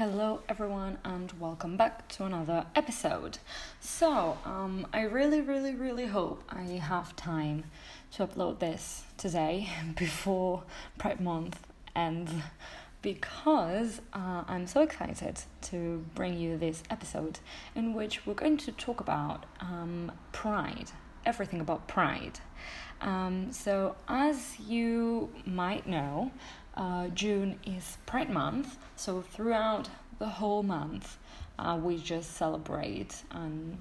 Hello, 0.00 0.40
everyone, 0.48 0.96
and 1.04 1.30
welcome 1.38 1.76
back 1.76 2.08
to 2.08 2.24
another 2.24 2.64
episode. 2.74 3.36
So, 3.80 4.38
um, 4.46 4.86
I 4.94 5.02
really, 5.02 5.42
really, 5.42 5.74
really 5.74 6.06
hope 6.06 6.42
I 6.48 6.62
have 6.62 7.14
time 7.16 7.64
to 8.12 8.26
upload 8.26 8.60
this 8.60 9.04
today 9.18 9.68
before 9.98 10.62
Pride 10.96 11.20
Month 11.20 11.60
ends 11.94 12.32
because 13.02 14.00
uh, 14.14 14.44
I'm 14.48 14.66
so 14.66 14.80
excited 14.80 15.42
to 15.64 16.02
bring 16.14 16.38
you 16.38 16.56
this 16.56 16.82
episode 16.88 17.40
in 17.74 17.92
which 17.92 18.24
we're 18.24 18.32
going 18.32 18.56
to 18.56 18.72
talk 18.72 19.00
about 19.00 19.44
um, 19.60 20.12
pride, 20.32 20.92
everything 21.26 21.60
about 21.60 21.88
pride. 21.88 22.40
Um, 23.02 23.52
so, 23.52 23.96
as 24.08 24.58
you 24.60 25.28
might 25.44 25.86
know, 25.86 26.30
uh, 26.76 27.08
June 27.08 27.58
is 27.64 27.98
Pride 28.06 28.30
Month, 28.30 28.78
so 28.96 29.22
throughout 29.22 29.88
the 30.18 30.28
whole 30.28 30.62
month, 30.62 31.18
uh, 31.58 31.78
we 31.82 31.96
just 31.98 32.36
celebrate 32.36 33.22
and 33.30 33.78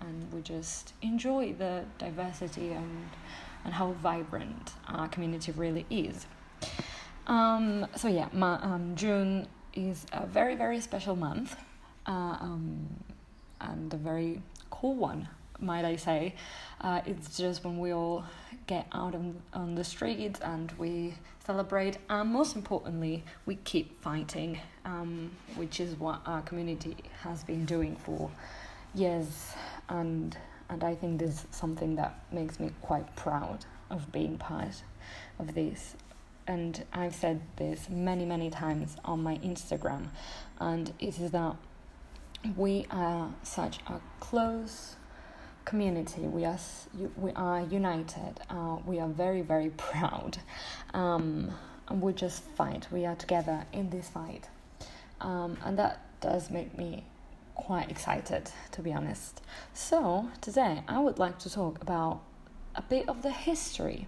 and 0.00 0.32
we 0.32 0.40
just 0.42 0.92
enjoy 1.02 1.52
the 1.52 1.84
diversity 1.98 2.70
and 2.70 3.08
and 3.64 3.74
how 3.74 3.92
vibrant 3.92 4.72
our 4.88 5.08
community 5.08 5.52
really 5.52 5.84
is. 5.90 6.26
Um, 7.26 7.86
so 7.96 8.08
yeah, 8.08 8.28
my, 8.32 8.54
um, 8.62 8.94
June 8.94 9.46
is 9.74 10.06
a 10.12 10.26
very 10.26 10.54
very 10.54 10.80
special 10.80 11.16
month, 11.16 11.56
uh, 12.06 12.36
um, 12.40 12.86
and 13.60 13.92
a 13.92 13.96
very 13.96 14.42
cool 14.70 14.94
one, 14.94 15.28
might 15.60 15.84
I 15.84 15.96
say. 15.96 16.34
Uh, 16.80 17.00
it's 17.06 17.36
just 17.36 17.64
when 17.64 17.78
we 17.78 17.92
all 17.92 18.24
get 18.66 18.86
out 18.92 19.14
on, 19.14 19.40
on 19.52 19.74
the 19.74 19.84
streets 19.84 20.40
and 20.40 20.72
we 20.78 21.14
celebrate, 21.44 21.98
and 22.08 22.30
most 22.30 22.54
importantly, 22.54 23.24
we 23.46 23.56
keep 23.56 24.00
fighting, 24.02 24.60
um, 24.84 25.30
which 25.56 25.80
is 25.80 25.98
what 25.98 26.20
our 26.26 26.42
community 26.42 26.96
has 27.22 27.42
been 27.42 27.64
doing 27.64 27.96
for 27.96 28.30
years. 28.94 29.52
And, 29.88 30.36
and 30.68 30.84
I 30.84 30.94
think 30.94 31.18
this 31.18 31.30
is 31.30 31.46
something 31.50 31.96
that 31.96 32.20
makes 32.30 32.60
me 32.60 32.70
quite 32.82 33.16
proud 33.16 33.64
of 33.90 34.12
being 34.12 34.38
part 34.38 34.82
of 35.38 35.54
this. 35.54 35.94
And 36.46 36.84
I've 36.92 37.14
said 37.14 37.40
this 37.56 37.88
many, 37.90 38.24
many 38.24 38.50
times 38.50 38.96
on 39.04 39.22
my 39.22 39.36
Instagram, 39.38 40.08
and 40.58 40.92
it 40.98 41.18
is 41.20 41.30
that 41.32 41.56
we 42.56 42.86
are 42.90 43.30
such 43.42 43.80
a 43.86 44.00
close 44.20 44.96
community. 45.68 46.22
We 46.22 46.44
are 46.46 46.58
we 47.16 47.30
are 47.32 47.60
united. 47.60 48.40
Uh, 48.48 48.78
we 48.86 48.98
are 48.98 49.08
very 49.08 49.42
very 49.42 49.70
proud, 49.88 50.38
um, 50.94 51.52
and 51.88 52.00
we 52.00 52.12
just 52.14 52.42
fight. 52.42 52.88
We 52.90 53.04
are 53.04 53.16
together 53.16 53.66
in 53.72 53.90
this 53.90 54.08
fight, 54.08 54.48
um, 55.20 55.58
and 55.64 55.78
that 55.78 56.00
does 56.20 56.50
make 56.50 56.76
me 56.76 57.04
quite 57.54 57.90
excited 57.90 58.50
to 58.72 58.82
be 58.82 58.92
honest. 58.92 59.42
So 59.74 60.28
today 60.40 60.82
I 60.88 61.00
would 61.00 61.18
like 61.18 61.38
to 61.40 61.50
talk 61.50 61.82
about 61.82 62.22
a 62.74 62.82
bit 62.82 63.08
of 63.08 63.22
the 63.22 63.32
history 63.32 64.06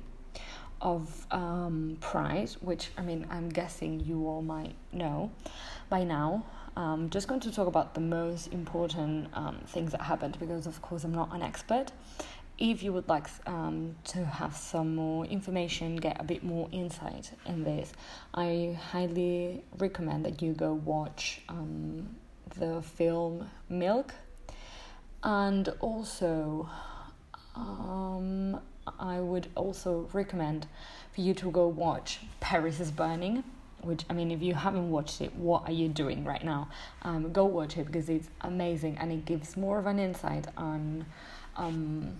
of 0.80 1.26
um, 1.30 1.98
Pride, 2.00 2.50
which 2.60 2.90
I 2.96 3.02
mean 3.02 3.26
I'm 3.30 3.48
guessing 3.50 4.00
you 4.00 4.26
all 4.26 4.42
might 4.42 4.76
know 4.92 5.30
by 5.90 6.04
now. 6.04 6.46
I'm 6.76 7.10
just 7.10 7.28
going 7.28 7.40
to 7.40 7.52
talk 7.52 7.66
about 7.66 7.94
the 7.94 8.00
most 8.00 8.52
important 8.52 9.28
um, 9.34 9.58
things 9.66 9.92
that 9.92 10.02
happened 10.02 10.38
because, 10.38 10.66
of 10.66 10.80
course, 10.82 11.04
I'm 11.04 11.14
not 11.14 11.34
an 11.34 11.42
expert. 11.42 11.92
If 12.58 12.82
you 12.82 12.92
would 12.92 13.08
like 13.08 13.26
um, 13.46 13.96
to 14.04 14.24
have 14.24 14.54
some 14.54 14.94
more 14.94 15.24
information, 15.24 15.96
get 15.96 16.20
a 16.20 16.24
bit 16.24 16.44
more 16.44 16.68
insight 16.72 17.32
in 17.46 17.64
this, 17.64 17.92
I 18.34 18.78
highly 18.90 19.64
recommend 19.78 20.24
that 20.26 20.42
you 20.42 20.52
go 20.52 20.74
watch 20.74 21.40
um, 21.48 22.16
the 22.56 22.82
film 22.82 23.48
Milk. 23.68 24.14
And 25.22 25.68
also, 25.80 26.68
um, 27.56 28.60
I 28.98 29.20
would 29.20 29.48
also 29.54 30.08
recommend 30.12 30.66
for 31.12 31.20
you 31.20 31.34
to 31.34 31.50
go 31.50 31.66
watch 31.66 32.20
Paris 32.40 32.80
is 32.80 32.90
Burning 32.90 33.42
which 33.82 34.04
I 34.10 34.12
mean, 34.12 34.30
if 34.30 34.42
you 34.42 34.54
haven't 34.54 34.90
watched 34.90 35.20
it, 35.20 35.34
what 35.36 35.64
are 35.66 35.72
you 35.72 35.88
doing 35.88 36.24
right 36.24 36.44
now? 36.44 36.68
Um, 37.02 37.32
go 37.32 37.44
watch 37.44 37.76
it 37.76 37.86
because 37.86 38.08
it's 38.08 38.28
amazing 38.40 38.98
and 38.98 39.12
it 39.12 39.24
gives 39.24 39.56
more 39.56 39.78
of 39.78 39.86
an 39.86 39.98
insight 39.98 40.46
on 40.56 41.06
um, 41.56 42.16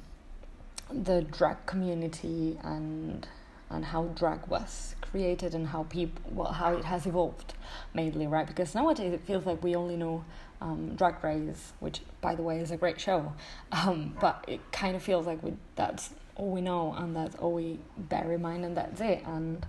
the 0.91 1.23
drag 1.23 1.67
community 1.67 2.59
and 2.63 3.27
and 3.73 3.85
how 3.85 4.05
drag 4.17 4.45
was 4.49 4.97
created 5.01 5.55
and 5.55 5.69
how 5.69 5.85
people 5.85 6.21
well 6.33 6.53
how 6.53 6.75
it 6.75 6.85
has 6.85 7.07
evolved 7.07 7.55
mainly 7.95 8.27
right? 8.27 8.47
Because 8.47 8.75
nowadays 8.75 9.13
it 9.13 9.23
feels 9.25 9.47
like 9.47 9.63
we 9.63 9.77
only 9.77 9.97
know 9.97 10.25
um, 10.61 10.95
drag 10.97 11.23
race 11.23 11.73
which 11.81 12.01
by 12.21 12.35
the 12.35 12.43
way 12.43 12.59
is 12.61 12.71
a 12.71 12.77
great 12.77 13.01
show. 13.01 13.33
Um, 13.73 14.17
but 14.21 14.45
it 14.49 14.61
kind 14.73 14.97
of 14.97 15.03
feels 15.03 15.27
like 15.27 15.43
we 15.43 15.55
that's 15.77 16.11
all 16.37 16.51
we 16.51 16.61
know 16.61 16.95
and 16.97 17.15
that's 17.15 17.37
all 17.37 17.53
we 17.53 17.79
bear 17.97 18.33
in 18.33 18.43
mind 18.43 18.65
and 18.65 18.77
that's 18.77 19.01
it. 19.01 19.23
And 19.27 19.65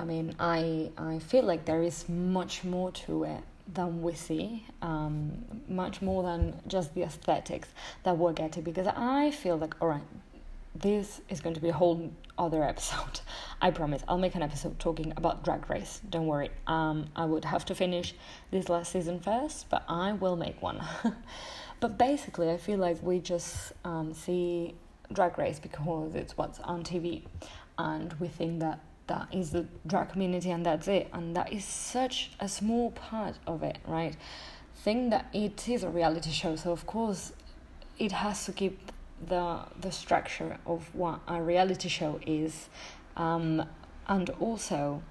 I 0.00 0.04
mean, 0.04 0.34
I 0.40 0.90
I 0.96 1.18
feel 1.18 1.44
like 1.44 1.66
there 1.66 1.82
is 1.82 2.08
much 2.08 2.64
more 2.64 2.90
to 3.04 3.24
it 3.24 3.42
than 3.74 4.00
we 4.00 4.14
see, 4.14 4.64
um, 4.80 5.44
much 5.68 6.00
more 6.00 6.22
than 6.22 6.58
just 6.66 6.94
the 6.94 7.02
aesthetics 7.02 7.68
that 8.04 8.16
we're 8.16 8.32
getting. 8.32 8.62
Because 8.62 8.86
I 8.86 9.30
feel 9.30 9.58
like, 9.58 9.74
all 9.78 9.88
right, 9.88 10.08
this 10.74 11.20
is 11.28 11.40
going 11.40 11.54
to 11.54 11.60
be 11.60 11.68
a 11.68 11.74
whole 11.74 12.10
other 12.38 12.64
episode. 12.64 13.20
I 13.60 13.70
promise. 13.72 14.02
I'll 14.08 14.16
make 14.16 14.34
an 14.34 14.42
episode 14.42 14.78
talking 14.78 15.12
about 15.18 15.44
Drag 15.44 15.68
Race. 15.68 16.00
Don't 16.08 16.26
worry. 16.26 16.48
Um, 16.66 17.10
I 17.14 17.26
would 17.26 17.44
have 17.44 17.66
to 17.66 17.74
finish 17.74 18.14
this 18.50 18.70
last 18.70 18.92
season 18.92 19.20
first, 19.20 19.68
but 19.68 19.84
I 19.86 20.12
will 20.12 20.36
make 20.36 20.62
one. 20.62 20.82
but 21.80 21.98
basically, 21.98 22.48
I 22.50 22.56
feel 22.56 22.78
like 22.78 23.02
we 23.02 23.18
just 23.18 23.74
um, 23.84 24.14
see 24.14 24.74
Drag 25.12 25.36
Race 25.36 25.58
because 25.60 26.14
it's 26.14 26.38
what's 26.38 26.58
on 26.60 26.84
TV, 26.84 27.24
and 27.76 28.14
we 28.14 28.28
think 28.28 28.60
that 28.60 28.80
that 29.10 29.26
is 29.32 29.50
the 29.50 29.66
drag 29.86 30.08
community 30.10 30.50
and 30.50 30.64
that's 30.64 30.88
it. 30.88 31.08
And 31.12 31.34
that 31.36 31.52
is 31.52 31.64
such 31.64 32.30
a 32.38 32.48
small 32.48 32.92
part 32.92 33.36
of 33.46 33.62
it 33.62 33.78
right? 33.86 34.16
Think 34.84 35.10
that 35.10 35.26
it 35.34 35.68
is 35.68 35.82
a 35.82 35.90
reality 35.90 36.30
show 36.30 36.56
so 36.56 36.70
of 36.72 36.86
course 36.86 37.32
it 37.98 38.12
has 38.12 38.46
to 38.46 38.52
keep 38.52 38.92
the 39.32 39.60
the 39.78 39.92
structure 39.92 40.56
of 40.64 40.94
what 40.94 41.20
a 41.28 41.42
reality 41.42 41.88
show 41.88 42.18
is 42.26 42.68
um, 43.16 43.62
and 44.08 44.30
also 44.40 45.02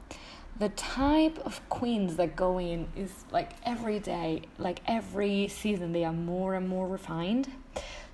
the 0.58 0.70
type 0.70 1.38
of 1.46 1.62
queens 1.70 2.16
that 2.16 2.36
go 2.36 2.58
in 2.58 2.88
is 2.96 3.12
like 3.32 3.52
every 3.64 4.00
day 4.00 4.42
like 4.58 4.80
every 4.88 5.48
season 5.48 5.92
they 5.92 6.06
are 6.06 6.20
more 6.34 6.56
and 6.56 6.68
more 6.68 6.88
refined. 6.88 7.48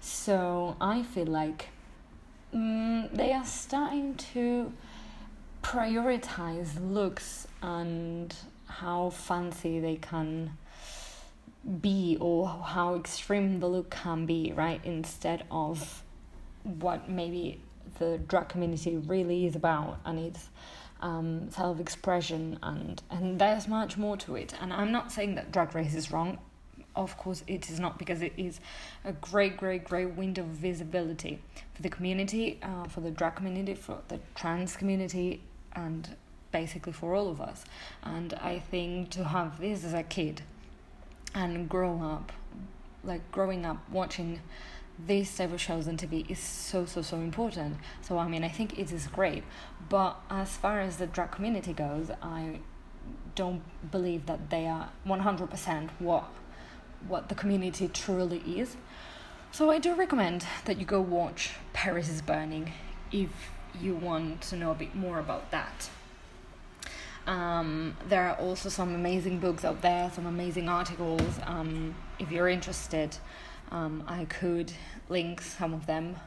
So 0.02 0.75
i 0.81 1.03
feel 1.03 1.31
like 1.41 1.69
mm, 2.53 3.02
they 3.19 3.31
are 3.34 3.46
starting 3.46 4.16
to 4.34 4.72
prioritize 5.66 6.70
looks 6.80 7.48
and 7.64 8.36
how 8.68 9.09
fancy 9.09 9.80
they 9.80 9.96
can 9.96 10.52
be 11.81 12.16
or 12.22 12.48
how 12.48 12.94
extreme 12.94 13.59
the 13.59 13.68
look 13.68 13.90
can 13.90 14.28
be, 14.28 14.53
right? 14.56 14.80
Instead 14.84 15.44
of 15.50 16.03
what 16.64 17.09
maybe 17.09 17.59
the 17.98 18.20
drag 18.28 18.48
community 18.48 18.96
really 18.96 19.48
is 19.48 19.56
about 19.56 19.98
and 20.06 20.20
it's 20.20 20.50
um, 21.02 21.50
self 21.50 21.80
expression 21.80 22.59
and 22.62 23.02
and 23.09 23.40
there's 23.40 23.68
much 23.68 23.97
more 23.97 24.18
to 24.18 24.36
it. 24.36 24.53
And 24.62 24.72
I'm 24.72 24.92
not 24.92 25.12
saying 25.12 25.34
that 25.34 25.52
drag 25.52 25.74
race 25.74 25.96
is 25.96 26.12
wrong. 26.12 26.38
Of 26.96 27.18
course, 27.18 27.44
it 27.47 27.72
is 27.72 27.80
not 27.80 27.97
because 27.97 28.22
it 28.22 28.34
is 28.38 28.59
a 29.03 29.14
great, 29.14 29.58
great, 29.58 29.84
great 29.84 30.12
window 30.16 30.44
of 30.44 30.50
visibility 30.50 31.42
for 31.74 31.82
the 31.82 31.90
community, 31.90 32.59
uh, 32.62 32.86
for 32.86 33.02
the 33.02 33.12
drag 33.12 33.36
community, 33.36 33.74
for 33.74 33.97
the 34.08 34.20
trans 34.34 34.78
community, 34.78 35.42
and 35.75 36.16
basically 36.52 36.94
for 36.94 37.13
all 37.16 37.30
of 37.30 37.41
us. 37.41 37.66
And 38.03 38.34
I 38.36 38.59
think 38.59 39.09
to 39.12 39.25
have 39.25 39.59
this 39.59 39.84
as 39.84 39.94
a 39.94 40.03
kid 40.03 40.41
and 41.34 41.67
grow 41.67 42.02
up, 42.02 42.32
like 43.03 43.29
growing 43.32 43.66
up 43.66 43.78
watching 43.91 44.40
these 45.08 45.35
type 45.35 45.52
of 45.52 45.59
shows 45.59 45.88
on 45.88 45.97
TV 45.97 46.29
is 46.29 46.40
so 46.40 46.85
so 46.85 47.02
so 47.02 47.17
important. 47.17 47.78
So 48.02 48.17
I 48.17 48.28
mean 48.28 48.44
I 48.44 48.47
think 48.47 48.79
it 48.79 48.91
is 48.91 49.08
great. 49.08 49.44
But 49.90 50.17
as 50.29 50.55
far 50.55 50.79
as 50.79 50.97
the 50.97 51.08
drag 51.08 51.32
community 51.32 51.73
goes, 51.73 52.09
I 52.22 52.59
don't 53.35 53.61
believe 53.91 54.26
that 54.28 54.50
they 54.50 54.66
are 54.67 54.90
one 55.03 55.20
hundred 55.20 55.50
percent 55.50 55.90
what 56.00 56.29
what 57.08 57.29
the 57.29 57.35
community 57.35 57.90
truly 57.90 58.41
is. 58.61 58.78
So 59.52 59.70
I 59.70 59.79
do 59.79 59.94
recommend 59.94 60.46
that 60.66 60.79
you 60.79 60.85
go 60.85 61.02
watch 61.02 61.52
Paris 61.73 62.09
is 62.09 62.22
Burning 62.22 62.73
if 63.11 63.29
you 63.82 63.96
want 63.96 64.42
to 64.42 64.56
know 64.56 64.72
a 64.72 64.76
bit 64.76 64.96
more 64.96 65.20
about 65.20 65.52
that. 65.52 65.90
Um, 67.28 67.98
there 68.08 68.28
are 68.30 68.36
also 68.36 68.70
some 68.70 68.94
amazing 68.94 69.40
books 69.40 69.66
out 69.66 69.82
there, 69.82 70.12
some 70.14 70.26
amazing 70.26 70.70
articles. 70.70 71.40
Um, 71.44 71.96
if 72.20 72.32
you're 72.32 72.48
interested, 72.48 73.18
um, 73.72 74.04
I 74.08 74.26
could 74.26 74.72
link 75.10 75.42
some 75.42 75.74
of 75.74 75.88
them 75.88 76.18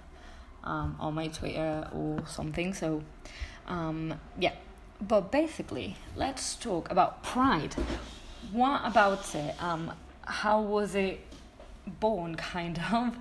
um, 0.64 0.96
on 0.98 1.14
my 1.14 1.28
Twitter 1.28 1.88
or 1.92 2.26
something. 2.26 2.74
So, 2.74 3.02
um, 3.66 4.14
yeah. 4.38 4.54
But 5.00 5.30
basically, 5.30 5.96
let's 6.16 6.56
talk 6.56 6.90
about 6.90 7.22
pride. 7.22 7.74
what 8.50 8.80
about 8.84 9.32
it? 9.36 9.62
Um, 9.62 9.92
how 10.22 10.60
was 10.60 10.96
it 10.96 11.20
born, 12.00 12.34
kind 12.36 12.80
of? 12.92 13.16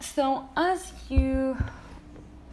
So, 0.00 0.48
as 0.56 0.92
you 1.10 1.58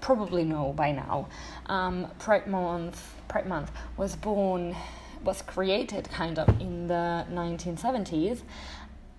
probably 0.01 0.43
know 0.43 0.73
by 0.73 0.91
now, 0.91 1.27
um, 1.67 2.07
Pride 2.19 2.47
Month, 2.47 3.15
Pride 3.27 3.47
Month 3.47 3.71
was 3.97 4.15
born, 4.15 4.75
was 5.23 5.41
created 5.41 6.09
kind 6.09 6.39
of 6.39 6.49
in 6.61 6.87
the 6.87 7.25
1970s, 7.31 8.41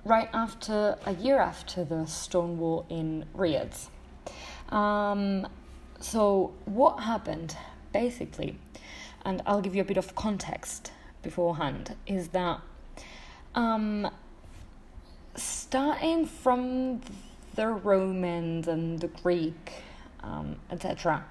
right 0.05 0.29
after 0.32 0.97
a 1.05 1.15
year 1.15 1.38
after 1.38 1.85
the 1.85 2.06
Stonewall 2.06 2.87
Inn 2.88 3.27
Riots. 3.35 3.91
Um, 4.71 5.47
so, 6.00 6.53
what 6.65 7.00
happened 7.00 7.56
basically, 7.93 8.56
and 9.25 9.43
I'll 9.47 9.61
give 9.61 9.75
you 9.75 9.83
a 9.83 9.85
bit 9.85 9.97
of 9.97 10.15
context 10.15 10.93
beforehand, 11.23 11.97
is 12.06 12.29
that 12.29 12.61
um, 13.55 14.09
starting 15.37 16.26
from 16.26 17.00
the 17.55 17.69
Romans 17.69 18.69
and 18.69 19.00
the 19.00 19.09
Greek, 19.09 19.73
um, 20.22 20.56
etc., 20.70 21.25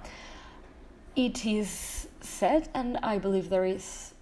it 1.15 1.45
is 1.45 2.07
said, 2.21 2.69
and 2.73 2.97
I 2.97 3.17
believe 3.17 3.49
there 3.49 3.65
is 3.65 4.13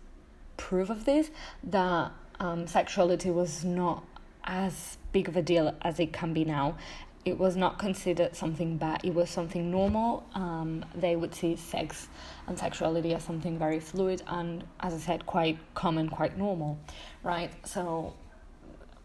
proof 0.58 0.90
of 0.90 1.06
this, 1.06 1.30
that 1.64 2.12
um, 2.40 2.68
sexuality 2.68 3.30
was 3.30 3.64
not 3.64 4.04
as 4.44 4.98
big 5.12 5.28
of 5.28 5.36
a 5.36 5.42
deal 5.42 5.76
as 5.82 6.00
it 6.00 6.14
can 6.14 6.34
be 6.34 6.46
now. 6.46 6.78
It 7.26 7.38
was 7.38 7.58
not 7.58 7.78
considered 7.78 8.36
something 8.36 8.78
bad, 8.78 9.02
it 9.04 9.14
was 9.14 9.30
something 9.30 9.70
normal. 9.70 10.26
Um, 10.34 10.86
they 10.96 11.16
would 11.16 11.36
see 11.36 11.58
sex 11.58 12.08
and 12.48 12.58
sexuality 12.58 13.14
as 13.14 13.24
something 13.24 13.60
very 13.60 13.80
fluid 13.80 14.24
and, 14.28 14.64
as 14.80 14.94
I 14.94 14.98
said, 14.98 15.26
quite 15.26 15.58
common, 15.74 16.10
quite 16.10 16.38
normal, 16.38 16.80
right? 17.24 17.52
So, 17.68 18.14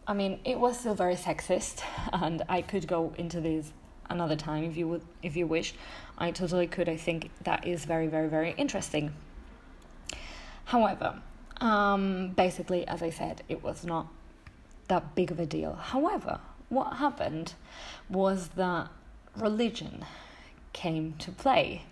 I 0.07 0.13
mean, 0.13 0.39
it 0.45 0.57
was 0.57 0.79
still 0.79 0.95
very 0.95 1.15
sexist, 1.15 1.83
and 2.13 2.43
I 2.47 2.61
could 2.61 2.87
go 2.87 3.13
into 3.17 3.41
this 3.41 3.73
another 4.13 4.35
time 4.35 4.63
if 4.63 4.77
you 4.77 4.87
would, 4.87 5.01
if 5.21 5.35
you 5.35 5.45
wish. 5.45 5.73
I 6.17 6.31
totally 6.31 6.67
could. 6.67 6.87
I 6.87 6.95
think 6.97 7.31
that 7.43 7.67
is 7.67 7.85
very, 7.85 8.07
very, 8.07 8.29
very 8.29 8.51
interesting. 8.57 9.13
However, 10.65 11.21
um, 11.59 12.29
basically, 12.29 12.87
as 12.87 13.01
I 13.01 13.09
said, 13.09 13.41
it 13.49 13.63
was 13.63 13.83
not 13.85 14.07
that 14.87 15.15
big 15.15 15.31
of 15.31 15.39
a 15.39 15.45
deal. 15.45 15.73
However, 15.73 16.39
what 16.69 16.97
happened 16.97 17.53
was 18.09 18.49
that 18.49 18.89
religion 19.35 20.05
came 20.73 21.13
to 21.19 21.31
play. 21.31 21.83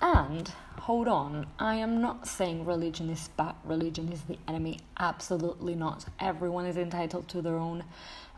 And 0.00 0.48
hold 0.80 1.08
on, 1.08 1.46
I 1.58 1.74
am 1.74 2.00
not 2.00 2.26
saying 2.26 2.64
religion 2.64 3.10
is 3.10 3.28
bad, 3.36 3.54
religion 3.64 4.10
is 4.12 4.22
the 4.22 4.38
enemy. 4.48 4.80
Absolutely 4.98 5.74
not. 5.74 6.06
Everyone 6.18 6.64
is 6.64 6.76
entitled 6.76 7.28
to 7.28 7.42
their 7.42 7.56
own 7.56 7.84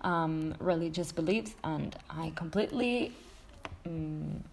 um, 0.03 0.55
religious 0.59 1.13
beliefs, 1.13 1.55
and 1.65 1.97
I 2.11 2.33
completely. 2.35 3.13
Um, 3.87 4.45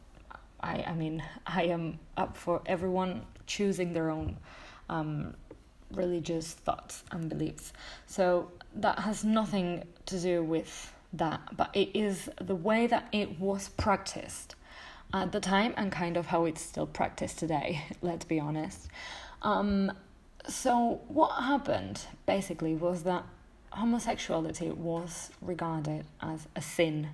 I, 0.61 0.83
I 0.87 0.93
mean, 0.93 1.23
I 1.47 1.63
am 1.63 1.99
up 2.17 2.35
for 2.35 2.61
everyone 2.65 3.21
choosing 3.47 3.93
their 3.93 4.09
own 4.09 4.37
um, 4.89 5.33
religious 5.91 6.51
thoughts 6.51 7.03
and 7.11 7.29
beliefs. 7.29 7.73
So 8.05 8.51
that 8.75 8.99
has 8.99 9.23
nothing 9.23 9.85
to 10.07 10.19
do 10.19 10.43
with 10.43 10.93
that, 11.13 11.41
but 11.55 11.69
it 11.73 11.89
is 11.93 12.29
the 12.41 12.55
way 12.55 12.87
that 12.87 13.07
it 13.11 13.39
was 13.39 13.69
practiced 13.69 14.55
at 15.13 15.31
the 15.31 15.39
time 15.39 15.73
and 15.75 15.91
kind 15.91 16.17
of 16.17 16.27
how 16.27 16.45
it's 16.45 16.61
still 16.61 16.85
practiced 16.85 17.39
today, 17.39 17.83
let's 18.01 18.25
be 18.25 18.39
honest. 18.39 18.87
Um, 19.41 19.91
so, 20.47 21.01
what 21.07 21.31
happened 21.43 22.01
basically 22.25 22.75
was 22.75 23.03
that 23.03 23.23
homosexuality 23.71 24.69
was 24.71 25.31
regarded 25.42 26.06
as 26.21 26.48
a 26.56 26.62
sin. 26.62 27.10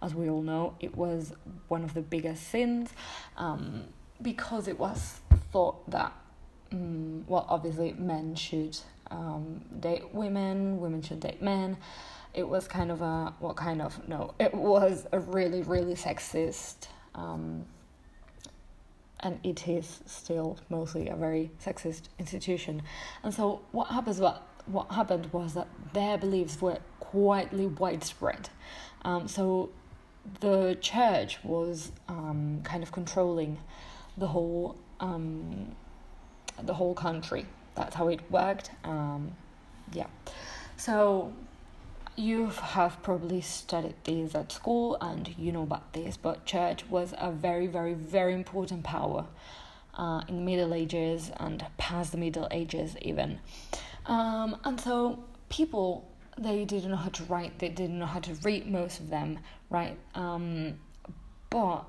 As 0.00 0.14
we 0.14 0.28
all 0.28 0.42
know, 0.42 0.74
it 0.80 0.96
was 0.96 1.32
one 1.68 1.84
of 1.84 1.94
the 1.94 2.02
biggest 2.02 2.48
sins 2.48 2.90
um, 3.36 3.84
because 4.20 4.66
it 4.68 4.78
was 4.78 5.20
thought 5.52 5.88
that, 5.90 6.12
um, 6.72 7.24
well, 7.28 7.46
obviously, 7.48 7.92
men 7.92 8.34
should 8.34 8.76
um, 9.10 9.62
date 9.78 10.12
women, 10.12 10.80
women 10.80 11.02
should 11.02 11.20
date 11.20 11.40
men. 11.42 11.76
It 12.34 12.48
was 12.48 12.66
kind 12.66 12.90
of 12.90 13.02
a, 13.02 13.34
what 13.38 13.56
kind 13.56 13.82
of, 13.82 14.08
no, 14.08 14.34
it 14.40 14.54
was 14.54 15.06
a 15.12 15.20
really, 15.20 15.62
really 15.62 15.94
sexist, 15.94 16.88
um, 17.14 17.66
and 19.20 19.38
it 19.44 19.68
is 19.68 20.00
still 20.06 20.58
mostly 20.68 21.08
a 21.08 21.14
very 21.14 21.50
sexist 21.64 22.04
institution. 22.18 22.82
And 23.22 23.32
so 23.32 23.60
what 23.70 23.88
happens, 23.88 24.18
what, 24.18 24.48
what 24.66 24.90
happened 24.92 25.32
was 25.32 25.54
that 25.54 25.68
their 25.92 26.18
beliefs 26.18 26.60
were 26.60 26.78
quietly 27.00 27.66
widespread. 27.66 28.48
Um, 29.04 29.28
so 29.28 29.70
the 30.40 30.78
church 30.80 31.38
was 31.42 31.92
um, 32.08 32.60
kind 32.62 32.82
of 32.82 32.92
controlling 32.92 33.58
the 34.16 34.28
whole 34.28 34.76
um, 35.00 35.74
the 36.62 36.74
whole 36.74 36.94
country 36.94 37.46
that's 37.74 37.94
how 37.94 38.08
it 38.08 38.20
worked. 38.30 38.70
Um, 38.84 39.32
yeah. 39.92 40.06
So 40.76 41.32
you 42.16 42.48
have 42.48 43.02
probably 43.02 43.40
studied 43.40 43.94
this 44.04 44.34
at 44.34 44.52
school 44.52 44.98
and 45.00 45.34
you 45.38 45.52
know 45.52 45.62
about 45.62 45.92
this, 45.92 46.16
but 46.16 46.44
church 46.44 46.88
was 46.88 47.14
a 47.18 47.30
very, 47.30 47.66
very, 47.66 47.94
very 47.94 48.34
important 48.34 48.84
power 48.84 49.26
uh, 49.94 50.22
in 50.28 50.36
the 50.36 50.42
Middle 50.42 50.74
Ages 50.74 51.30
and 51.38 51.64
past 51.78 52.12
the 52.12 52.18
Middle 52.18 52.48
Ages 52.50 52.96
even. 53.00 53.40
Um, 54.06 54.56
and 54.64 54.80
so 54.80 55.24
people 55.48 56.08
they 56.38 56.64
didn't 56.64 56.90
know 56.90 56.96
how 56.96 57.10
to 57.10 57.24
write, 57.24 57.58
they 57.58 57.68
didn't 57.68 57.98
know 57.98 58.06
how 58.06 58.20
to 58.20 58.34
read 58.42 58.66
most 58.66 59.00
of 59.00 59.10
them, 59.10 59.38
right? 59.70 59.98
Um, 60.14 60.78
but 61.50 61.84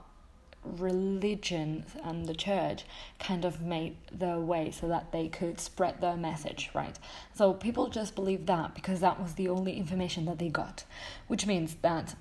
religion 0.63 1.85
and 2.03 2.25
the 2.25 2.33
church 2.33 2.85
kind 3.19 3.45
of 3.45 3.61
made 3.61 3.97
the 4.17 4.39
way 4.39 4.71
so 4.71 4.87
that 4.87 5.11
they 5.11 5.27
could 5.27 5.59
spread 5.59 5.99
their 6.01 6.15
message, 6.15 6.69
right? 6.73 6.97
So 7.33 7.53
people 7.53 7.89
just 7.89 8.15
believed 8.15 8.47
that 8.47 8.73
because 8.75 8.99
that 9.01 9.21
was 9.21 9.33
the 9.33 9.49
only 9.49 9.77
information 9.77 10.25
that 10.25 10.39
they 10.39 10.49
got, 10.49 10.83
which 11.27 11.45
means 11.45 11.75
that 11.81 12.15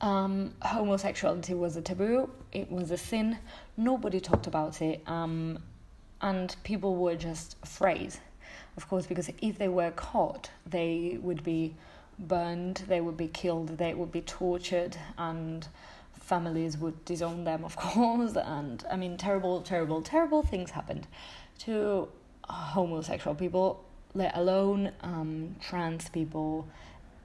um, 0.00 0.54
homosexuality 0.62 1.54
was 1.54 1.76
a 1.76 1.82
taboo, 1.82 2.30
it 2.52 2.70
was 2.70 2.90
a 2.90 2.96
sin, 2.96 3.38
nobody 3.76 4.20
talked 4.20 4.46
about 4.46 4.82
it, 4.82 5.02
um, 5.06 5.58
and 6.20 6.54
people 6.64 6.96
were 6.96 7.16
just 7.16 7.56
afraid, 7.62 8.14
of 8.76 8.88
course, 8.88 9.06
because 9.06 9.30
if 9.40 9.58
they 9.58 9.68
were 9.68 9.90
caught, 9.90 10.50
they 10.66 11.18
would 11.20 11.42
be 11.42 11.74
burned, 12.18 12.84
they 12.88 13.00
would 13.00 13.16
be 13.16 13.28
killed, 13.28 13.78
they 13.78 13.94
would 13.94 14.12
be 14.12 14.20
tortured, 14.20 14.96
and 15.18 15.66
families 16.12 16.76
would 16.76 17.04
disown 17.04 17.44
them, 17.44 17.64
of 17.64 17.76
course, 17.76 18.36
and 18.36 18.84
I 18.90 18.96
mean, 18.96 19.16
terrible, 19.16 19.62
terrible, 19.62 20.02
terrible 20.02 20.42
things 20.42 20.70
happened 20.70 21.06
to 21.60 22.08
homosexual 22.48 23.34
people, 23.34 23.84
let 24.14 24.36
alone 24.36 24.92
um, 25.00 25.56
trans 25.60 26.08
people, 26.08 26.66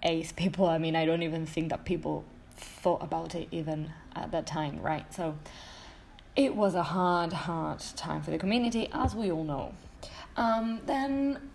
ace 0.03 0.31
people. 0.31 0.67
I 0.67 0.77
mean, 0.77 0.96
I 0.96 1.05
don't 1.05 1.24
even 1.24 1.46
think 1.46 1.70
that 1.70 1.86
people 1.86 2.24
thought 2.58 3.01
about 3.01 3.36
it 3.36 3.48
even 3.51 3.91
at 4.15 4.31
that 4.31 4.46
time, 4.46 4.81
right? 4.81 5.12
So 5.13 5.38
it 6.36 6.55
was 6.55 6.75
a 6.75 6.84
hard, 6.84 7.34
hard 7.34 7.79
time 7.96 8.22
for 8.22 8.31
the 8.31 8.38
community, 8.38 8.89
as 8.93 9.15
we 9.15 9.31
all 9.31 9.43
know. 9.43 9.74
Um, 10.38 10.81
then, 10.85 11.50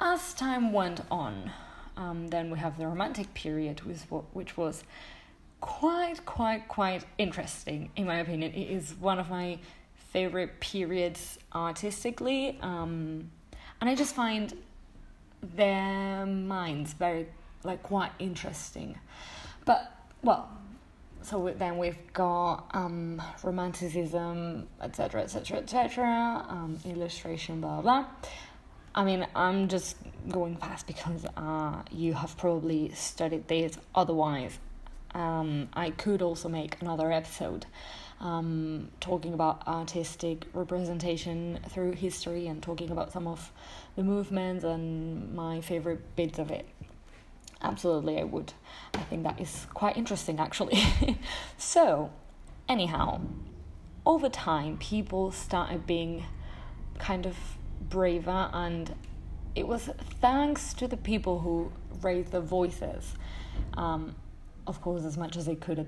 as 0.00 0.34
time 0.34 0.72
went 0.72 1.00
on, 1.10 1.50
um, 1.96 2.28
then 2.28 2.50
we 2.50 2.58
have 2.58 2.78
the 2.78 2.86
Romantic 2.86 3.32
period, 3.34 3.80
which, 4.32 4.56
was 4.56 4.84
quite, 5.60 6.24
quite, 6.24 6.68
quite 6.68 7.04
interesting, 7.18 7.90
in 7.96 8.06
my 8.06 8.18
opinion. 8.18 8.52
It 8.54 8.70
is 8.70 8.94
one 8.94 9.18
of 9.18 9.30
my 9.30 9.58
favorite 10.12 10.60
periods 10.60 11.38
artistically. 11.54 12.58
Um, 12.62 13.30
and 13.80 13.90
I 13.90 13.94
just 13.94 14.14
find 14.14 14.54
their 15.42 16.24
minds 16.26 16.92
very, 16.92 17.26
like, 17.64 17.82
quite 17.82 18.12
interesting. 18.18 18.96
But, 19.64 19.92
well, 20.22 20.48
so 21.28 21.52
then 21.58 21.76
we've 21.76 22.12
got 22.12 22.70
um, 22.72 23.20
romanticism, 23.42 24.66
etc., 24.80 25.22
etc., 25.22 25.58
etc., 25.58 26.78
illustration, 26.84 27.60
blah, 27.60 27.82
blah. 27.82 28.06
I 28.94 29.04
mean, 29.04 29.26
I'm 29.34 29.68
just 29.68 29.96
going 30.28 30.56
fast 30.56 30.86
because 30.86 31.26
uh, 31.36 31.82
you 31.90 32.14
have 32.14 32.36
probably 32.36 32.90
studied 32.94 33.46
this. 33.46 33.78
Otherwise, 33.94 34.58
um, 35.14 35.68
I 35.74 35.90
could 35.90 36.22
also 36.22 36.48
make 36.48 36.80
another 36.80 37.12
episode 37.12 37.66
um, 38.20 38.88
talking 39.00 39.34
about 39.34 39.66
artistic 39.68 40.46
representation 40.52 41.60
through 41.68 41.92
history 41.92 42.46
and 42.46 42.62
talking 42.62 42.90
about 42.90 43.12
some 43.12 43.26
of 43.26 43.52
the 43.96 44.02
movements 44.02 44.64
and 44.64 45.34
my 45.34 45.60
favorite 45.60 46.16
bits 46.16 46.38
of 46.38 46.50
it. 46.50 46.66
Absolutely, 47.60 48.18
I 48.18 48.24
would. 48.24 48.52
Think 49.08 49.22
that 49.22 49.40
is 49.40 49.66
quite 49.72 49.96
interesting, 49.96 50.38
actually. 50.38 50.82
so, 51.56 52.10
anyhow, 52.68 53.20
over 54.04 54.28
time, 54.28 54.76
people 54.78 55.32
started 55.32 55.86
being 55.86 56.24
kind 56.98 57.26
of 57.26 57.36
braver 57.88 58.50
and 58.52 58.94
it 59.54 59.66
was 59.66 59.88
thanks 60.20 60.74
to 60.74 60.86
the 60.86 60.96
people 60.96 61.40
who 61.40 61.72
raised 62.02 62.32
their 62.32 62.40
voices, 62.40 63.14
um, 63.74 64.14
of 64.66 64.80
course, 64.80 65.04
as 65.04 65.16
much 65.16 65.36
as 65.36 65.46
they 65.46 65.56
could 65.56 65.78
at 65.78 65.86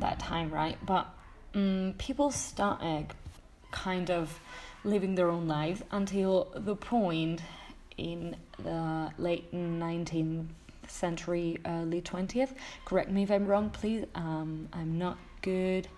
that 0.00 0.18
time, 0.18 0.50
right? 0.50 0.76
But 0.84 1.08
um, 1.54 1.94
people 1.98 2.30
started 2.30 3.08
kind 3.70 4.10
of 4.10 4.38
living 4.84 5.14
their 5.14 5.30
own 5.30 5.48
lives 5.48 5.82
until 5.90 6.48
the 6.54 6.76
point 6.76 7.40
in 7.96 8.36
the 8.62 9.10
late 9.18 9.52
19th 9.52 10.46
century, 10.90 11.58
early 11.66 12.02
20th. 12.02 12.54
Correct 12.84 13.10
me 13.10 13.22
if 13.22 13.30
I'm 13.30 13.46
wrong, 13.46 13.70
please. 13.70 14.06
Um, 14.14 14.68
I'm 14.72 14.98
not 14.98 15.18
good 15.42 15.88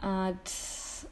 at 0.00 0.52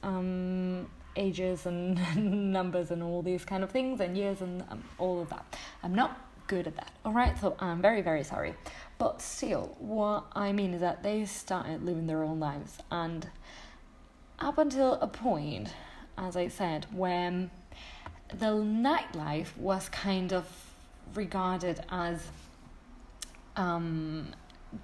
um, 0.02 0.88
ages 1.16 1.66
and 1.66 2.00
numbers 2.52 2.90
and 2.90 3.02
all 3.02 3.23
these 3.23 3.45
kind 3.45 3.64
of 3.64 3.71
things 3.71 4.00
and 4.00 4.16
years 4.16 4.40
and 4.40 4.64
um, 4.71 4.85
all 4.99 5.23
of 5.23 5.31
that. 5.31 5.45
I'm 5.83 5.95
not 5.95 6.21
good 6.47 6.66
at 6.66 6.76
that. 6.76 6.93
All 7.04 7.12
right, 7.12 7.38
so 7.38 7.57
I'm 7.59 7.81
very, 7.81 8.02
very 8.02 8.25
sorry. 8.25 8.54
But 8.99 9.21
still, 9.21 9.76
what 9.78 10.25
I 10.35 10.52
mean 10.52 10.75
is 10.75 10.81
that 10.81 11.02
they 11.02 11.25
started 11.25 11.85
living 11.85 12.07
their 12.07 12.23
own 12.23 12.38
lives, 12.38 12.78
and 12.90 13.28
up 14.38 14.59
until 14.59 14.95
a 14.95 15.07
point, 15.07 15.69
as 16.16 16.37
I 16.37 16.49
said, 16.49 16.87
when 16.93 17.50
the 18.28 18.47
nightlife 18.47 19.57
was 19.57 19.88
kind 19.88 20.33
of 20.33 20.47
regarded 21.14 21.81
as 21.90 22.26
um, 23.56 24.28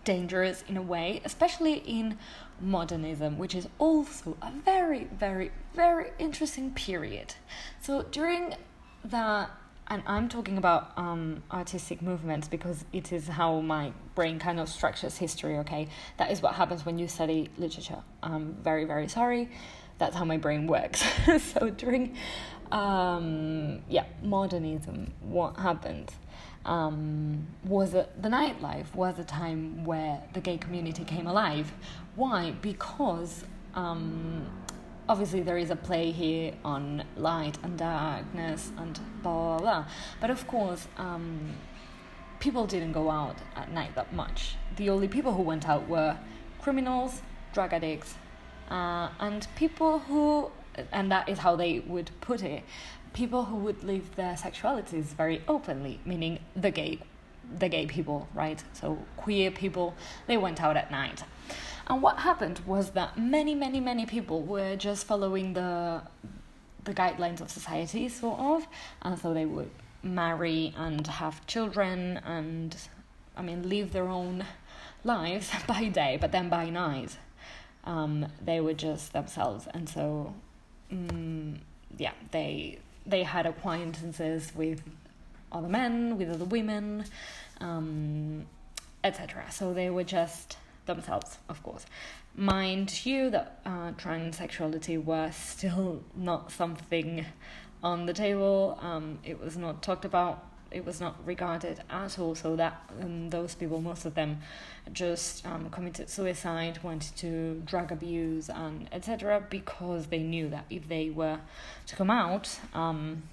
dangerous 0.05 0.65
in 0.69 0.77
a 0.77 0.83
way, 0.83 1.21
especially 1.25 1.75
in 1.75 2.19
modernism, 2.61 3.39
which 3.39 3.55
is 3.55 3.69
also 3.79 4.37
a 4.43 4.51
very, 4.51 5.05
very, 5.05 5.51
very 5.75 6.11
interesting 6.19 6.71
period. 6.73 7.35
So 7.81 8.03
during 8.03 8.55
the 9.05 9.49
and 9.91 10.05
I'm 10.07 10.29
talking 10.29 10.57
about 10.57 10.93
um, 10.97 11.43
artistic 11.51 12.01
movements 12.01 12.47
because 12.47 12.85
it 12.93 13.13
is 13.13 13.27
how 13.27 13.61
my 13.61 13.93
brain 14.15 14.39
kind 14.39 14.61
of 14.61 14.69
structures 14.69 15.17
history, 15.17 15.59
okay? 15.59 15.89
That 16.17 16.31
is 16.31 16.41
what 16.41 16.55
happens 16.55 16.87
when 16.87 16.97
you 16.97 17.09
study 17.09 17.51
literature. 17.59 17.99
I'm 18.23 18.55
very, 18.63 18.85
very 18.85 19.09
sorry. 19.09 19.51
That's 19.99 20.15
how 20.15 20.25
my 20.25 20.37
brain 20.37 20.69
works. 20.69 21.03
so 21.41 21.71
during, 21.71 22.17
um, 22.71 23.83
yeah, 23.89 24.05
modernism, 24.23 25.13
what 25.23 25.57
happened 25.57 26.13
um, 26.71 27.47
was 27.65 27.95
a, 27.95 28.09
the 28.23 28.29
nightlife 28.29 28.95
was 28.95 29.19
a 29.19 29.25
time 29.25 29.85
where 29.85 30.23
the 30.33 30.41
gay 30.41 30.57
community 30.57 31.05
came 31.05 31.27
alive. 31.27 31.73
Why? 32.15 32.53
Because 32.63 33.45
um, 33.75 34.47
obviously 35.09 35.43
there 35.43 35.59
is 35.59 35.71
a 35.71 35.77
play 35.77 36.13
here 36.13 36.55
on 36.65 37.05
light 37.17 37.59
and 37.65 37.77
darkness 37.77 38.71
and 38.79 38.99
blah 39.23 39.59
blah 39.59 39.59
blah. 39.59 39.85
But 40.21 40.31
of 40.31 40.47
course, 40.47 40.87
um, 40.97 41.55
people 42.39 42.67
didn't 42.67 42.93
go 42.93 43.11
out 43.11 43.37
at 43.57 43.73
night 43.73 43.97
that 43.97 44.13
much. 44.13 44.55
The 44.77 44.91
only 44.91 45.09
people 45.09 45.35
who 45.35 45.43
went 45.43 45.69
out 45.69 45.89
were 45.89 46.17
criminals, 46.61 47.21
drug 47.53 47.73
addicts, 47.73 48.15
uh, 48.71 49.09
and 49.19 49.49
people 49.57 49.99
who, 49.99 50.53
and 50.93 51.11
that 51.11 51.29
is 51.29 51.39
how 51.39 51.57
they 51.57 51.81
would 51.81 52.13
put 52.21 52.45
it, 52.45 52.63
people 53.13 53.45
who 53.45 53.57
would 53.57 53.83
live 53.83 54.15
their 54.17 54.35
sexualities 54.35 55.07
very 55.07 55.43
openly, 55.49 56.01
meaning 56.05 56.39
the 56.55 56.71
gay, 56.71 56.99
the 57.59 57.69
gay 57.69 57.87
people, 57.87 58.29
right? 58.35 58.63
So 58.73 58.99
queer 59.17 59.51
people, 59.51 59.95
they 60.27 60.37
went 60.37 60.63
out 60.63 60.77
at 60.77 60.91
night. 60.91 61.25
And 61.87 62.03
what 62.03 62.19
happened 62.19 62.61
was 62.67 62.91
that 62.91 63.19
many, 63.19 63.55
many, 63.55 63.81
many 63.81 64.07
people 64.07 64.43
were 64.43 64.77
just 64.77 65.07
following 65.07 65.55
the 65.55 66.03
the 66.85 66.95
guidelines 66.95 67.43
of 67.43 67.51
society, 67.51 68.09
sort 68.09 68.41
of, 68.41 68.67
and 69.03 69.19
so 69.19 69.35
they 69.35 69.45
would 69.45 69.71
marry 70.03 70.73
and 70.79 71.07
have 71.07 71.47
children 71.47 72.19
and, 72.25 72.75
I 73.37 73.43
mean, 73.43 73.69
live 73.69 73.93
their 73.93 74.09
own 74.09 74.45
lives 75.05 75.51
by 75.67 75.89
day, 75.89 76.17
but 76.19 76.33
then 76.33 76.49
by 76.49 76.71
night, 76.71 77.19
um, 77.85 78.27
they 78.43 78.61
were 78.61 78.73
just 78.73 79.13
themselves, 79.13 79.69
and 79.75 79.89
so, 79.89 80.35
um, 80.91 81.61
yeah, 81.99 82.13
they 82.31 82.79
they 83.07 83.23
had 83.23 83.47
acquaintances 83.47 84.53
with 84.55 84.83
other 85.53 85.69
men, 85.69 86.17
with 86.19 86.31
other 86.31 86.45
women, 86.45 87.05
um, 87.61 88.47
etc. 89.03 89.45
So 89.51 89.73
they 89.73 89.91
were 89.91 90.05
just 90.05 90.57
themselves, 90.87 91.39
of 91.49 91.63
course. 91.63 91.87
Mind 92.35 93.05
you, 93.05 93.31
that 93.31 93.61
uh, 93.67 93.93
transsexuality 93.93 95.03
was 95.03 95.35
still 95.35 96.03
not 96.15 96.53
something 96.53 97.27
on 97.83 98.07
the 98.07 98.13
table. 98.13 98.79
Um, 98.81 99.19
it 99.25 99.41
was 99.41 99.57
not 99.57 99.83
talked 99.83 100.05
about. 100.05 100.47
It 100.71 100.85
was 100.85 101.01
not 101.01 101.17
regarded 101.27 101.81
at 101.91 102.19
all. 102.19 102.35
So 102.35 102.57
that 102.57 102.91
um, 103.01 103.31
those 103.31 103.55
people, 103.55 103.81
most 103.81 104.05
of 104.05 104.15
them, 104.15 104.41
just 104.93 105.47
um, 105.47 105.71
committed 105.71 106.09
suicide, 106.09 106.79
went 106.83 107.17
to 107.19 107.63
drug 107.65 107.93
abuse, 107.93 108.49
and 108.49 108.89
etc. 108.93 109.43
Because 109.49 110.07
they 110.07 110.21
knew 110.21 110.49
that 110.51 110.67
if 110.71 110.89
they 110.89 111.11
were 111.11 111.41
to 111.87 111.97
come 111.97 112.11
out, 112.11 112.59
um, 112.75 113.25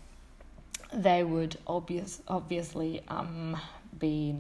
they 0.94 1.24
would 1.24 1.58
obvious 1.68 2.22
obviously 2.28 3.04
um, 3.08 3.58
be 4.00 4.36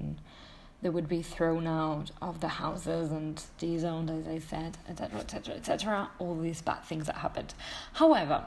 they 0.81 0.89
would 0.89 1.09
be 1.09 1.21
thrown 1.21 1.65
out 1.65 2.11
of 2.21 2.39
the 2.39 2.47
houses 2.47 3.11
and 3.11 3.43
disowned, 3.57 4.11
as 4.11 4.27
I 4.27 4.39
said, 4.39 4.77
etc., 4.87 5.19
etc., 5.19 5.55
etc. 5.55 6.09
All 6.19 6.39
these 6.39 6.61
bad 6.61 6.83
things 6.83 7.07
that 7.07 7.17
happened. 7.17 7.53
However, 7.93 8.45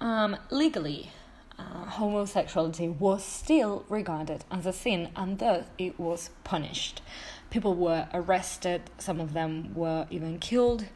um, 0.00 0.36
legally, 0.50 1.10
uh, 1.58 1.84
homosexuality 1.84 2.88
was 2.88 3.24
still 3.24 3.84
regarded 3.88 4.44
as 4.50 4.66
a 4.66 4.72
sin, 4.72 5.10
and 5.16 5.38
thus 5.38 5.66
it 5.78 5.98
was 5.98 6.30
punished. 6.42 7.02
People 7.50 7.74
were 7.74 8.08
arrested. 8.12 8.82
Some 8.98 9.20
of 9.20 9.32
them 9.32 9.74
were 9.74 10.06
even 10.10 10.38
killed. 10.38 10.86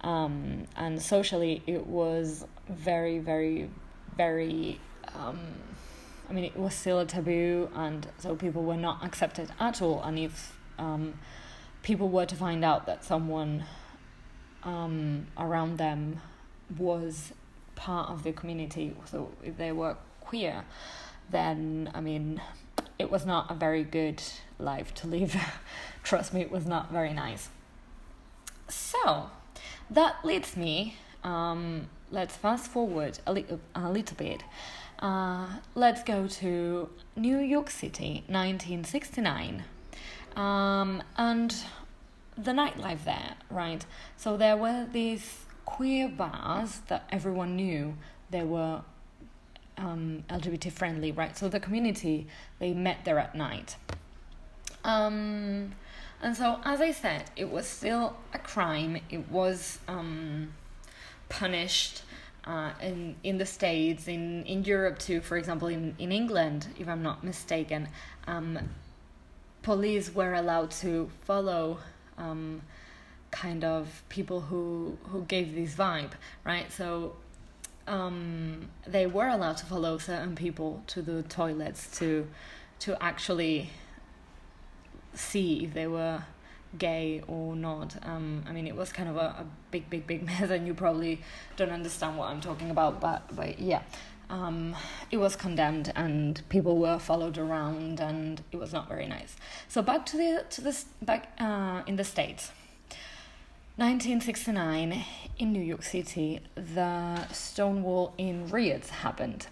Um, 0.00 0.66
and 0.76 1.00
socially, 1.00 1.62
it 1.66 1.86
was 1.86 2.46
very, 2.68 3.18
very, 3.18 3.70
very 4.16 4.80
um, 5.14 5.38
I 6.30 6.32
mean, 6.32 6.44
it 6.44 6.56
was 6.56 6.74
still 6.74 7.00
a 7.00 7.04
taboo, 7.04 7.68
and 7.74 8.06
so 8.18 8.36
people 8.36 8.62
were 8.62 8.76
not 8.76 9.04
accepted 9.04 9.50
at 9.58 9.82
all. 9.82 10.00
And 10.02 10.16
if 10.16 10.56
um, 10.78 11.14
people 11.82 12.08
were 12.08 12.24
to 12.24 12.36
find 12.36 12.64
out 12.64 12.86
that 12.86 13.04
someone 13.04 13.64
um, 14.62 15.26
around 15.36 15.78
them 15.78 16.20
was 16.78 17.32
part 17.80 18.10
of 18.10 18.22
the 18.22 18.32
community, 18.32 18.94
so 19.04 19.30
if 19.42 19.56
they 19.56 19.72
were 19.72 19.96
queer, 20.20 20.64
then 21.30 21.90
I 21.94 22.00
mean, 22.00 22.40
it 22.98 23.10
was 23.10 23.24
not 23.26 23.50
a 23.50 23.54
very 23.54 23.84
good 23.84 24.22
life 24.58 24.94
to 24.94 25.06
live. 25.06 25.36
Trust 26.02 26.32
me, 26.34 26.40
it 26.40 26.50
was 26.50 26.66
not 26.66 26.92
very 26.92 27.12
nice. 27.12 27.48
So 28.68 29.30
that 29.90 30.24
leads 30.24 30.56
me. 30.56 30.96
Um, 31.24 31.88
let's 32.10 32.36
fast 32.36 32.70
forward 32.70 33.18
a 33.26 33.32
little, 33.32 33.60
a 33.74 33.90
little 33.90 34.16
bit 34.16 34.42
uh, 35.00 35.46
let's 35.74 36.02
go 36.02 36.26
to 36.26 36.88
New 37.16 37.38
York 37.38 37.70
City, 37.70 38.22
1969. 38.26 39.64
Um, 40.36 41.02
and 41.16 41.54
the 42.36 42.52
nightlife 42.52 43.04
there, 43.04 43.34
right? 43.50 43.84
So 44.16 44.36
there 44.36 44.56
were 44.56 44.86
these 44.92 45.44
queer 45.70 46.08
bars 46.08 46.80
that 46.88 47.06
everyone 47.10 47.56
knew 47.56 47.96
they 48.30 48.42
were 48.42 48.82
um, 49.78 50.24
LGBT 50.28 50.72
friendly, 50.72 51.12
right? 51.12 51.36
So 51.36 51.48
the 51.48 51.60
community 51.60 52.26
they 52.58 52.72
met 52.74 53.04
there 53.04 53.18
at 53.18 53.34
night. 53.34 53.76
Um, 54.84 55.72
and 56.22 56.36
so, 56.36 56.60
as 56.64 56.80
I 56.80 56.92
said, 56.92 57.30
it 57.36 57.50
was 57.50 57.66
still 57.66 58.16
a 58.34 58.38
crime. 58.38 59.00
It 59.10 59.30
was 59.30 59.78
um, 59.88 60.52
punished 61.28 62.02
uh, 62.44 62.72
in 62.82 63.16
in 63.22 63.38
the 63.38 63.46
states, 63.46 64.08
in 64.08 64.44
in 64.44 64.64
Europe 64.64 64.98
too. 64.98 65.20
For 65.20 65.36
example, 65.36 65.68
in 65.68 65.94
in 65.98 66.12
England, 66.12 66.66
if 66.78 66.88
I'm 66.88 67.02
not 67.02 67.24
mistaken, 67.24 67.88
um, 68.26 68.58
police 69.62 70.14
were 70.14 70.34
allowed 70.34 70.70
to 70.82 71.10
follow. 71.24 71.78
Kind 73.30 73.64
of 73.64 74.02
people 74.08 74.40
who 74.40 74.98
who 75.04 75.22
gave 75.24 75.54
this 75.54 75.74
vibe, 75.74 76.12
right? 76.44 76.70
So 76.72 77.16
um, 77.86 78.68
they 78.86 79.06
were 79.06 79.28
allowed 79.28 79.56
to 79.58 79.66
follow 79.66 79.98
certain 79.98 80.34
people 80.34 80.82
to 80.88 81.02
the 81.02 81.22
toilets 81.22 81.98
to 81.98 82.26
to 82.80 83.02
actually 83.02 83.70
see 85.14 85.64
if 85.64 85.74
they 85.74 85.86
were 85.86 86.22
gay 86.78 87.22
or 87.26 87.56
not. 87.56 87.96
Um, 88.02 88.44
I 88.48 88.52
mean, 88.52 88.66
it 88.66 88.76
was 88.76 88.92
kind 88.92 89.08
of 89.08 89.16
a, 89.16 89.20
a 89.40 89.46
big, 89.70 89.90
big, 89.90 90.06
big 90.06 90.22
mess, 90.26 90.50
and 90.50 90.66
you 90.66 90.74
probably 90.74 91.20
don't 91.56 91.70
understand 91.70 92.16
what 92.16 92.28
I'm 92.28 92.40
talking 92.40 92.70
about, 92.70 93.00
but, 93.00 93.34
but 93.34 93.58
yeah. 93.58 93.82
Um, 94.28 94.76
it 95.10 95.16
was 95.16 95.34
condemned 95.34 95.92
and 95.96 96.40
people 96.48 96.78
were 96.78 97.00
followed 97.00 97.36
around 97.36 97.98
and 97.98 98.40
it 98.52 98.58
was 98.58 98.72
not 98.72 98.88
very 98.88 99.08
nice. 99.08 99.34
So 99.66 99.82
back 99.82 100.06
to 100.06 100.16
the 100.16 100.44
to 100.50 100.60
this 100.60 100.84
back 101.02 101.32
uh, 101.40 101.82
in 101.88 101.96
the 101.96 102.04
states. 102.04 102.52
1969 103.76 105.04
in 105.38 105.52
New 105.52 105.62
York 105.62 105.82
City, 105.82 106.40
the 106.54 107.26
Stonewall 107.28 108.12
Inn 108.18 108.48
riots 108.48 108.90
happened. 108.90 109.46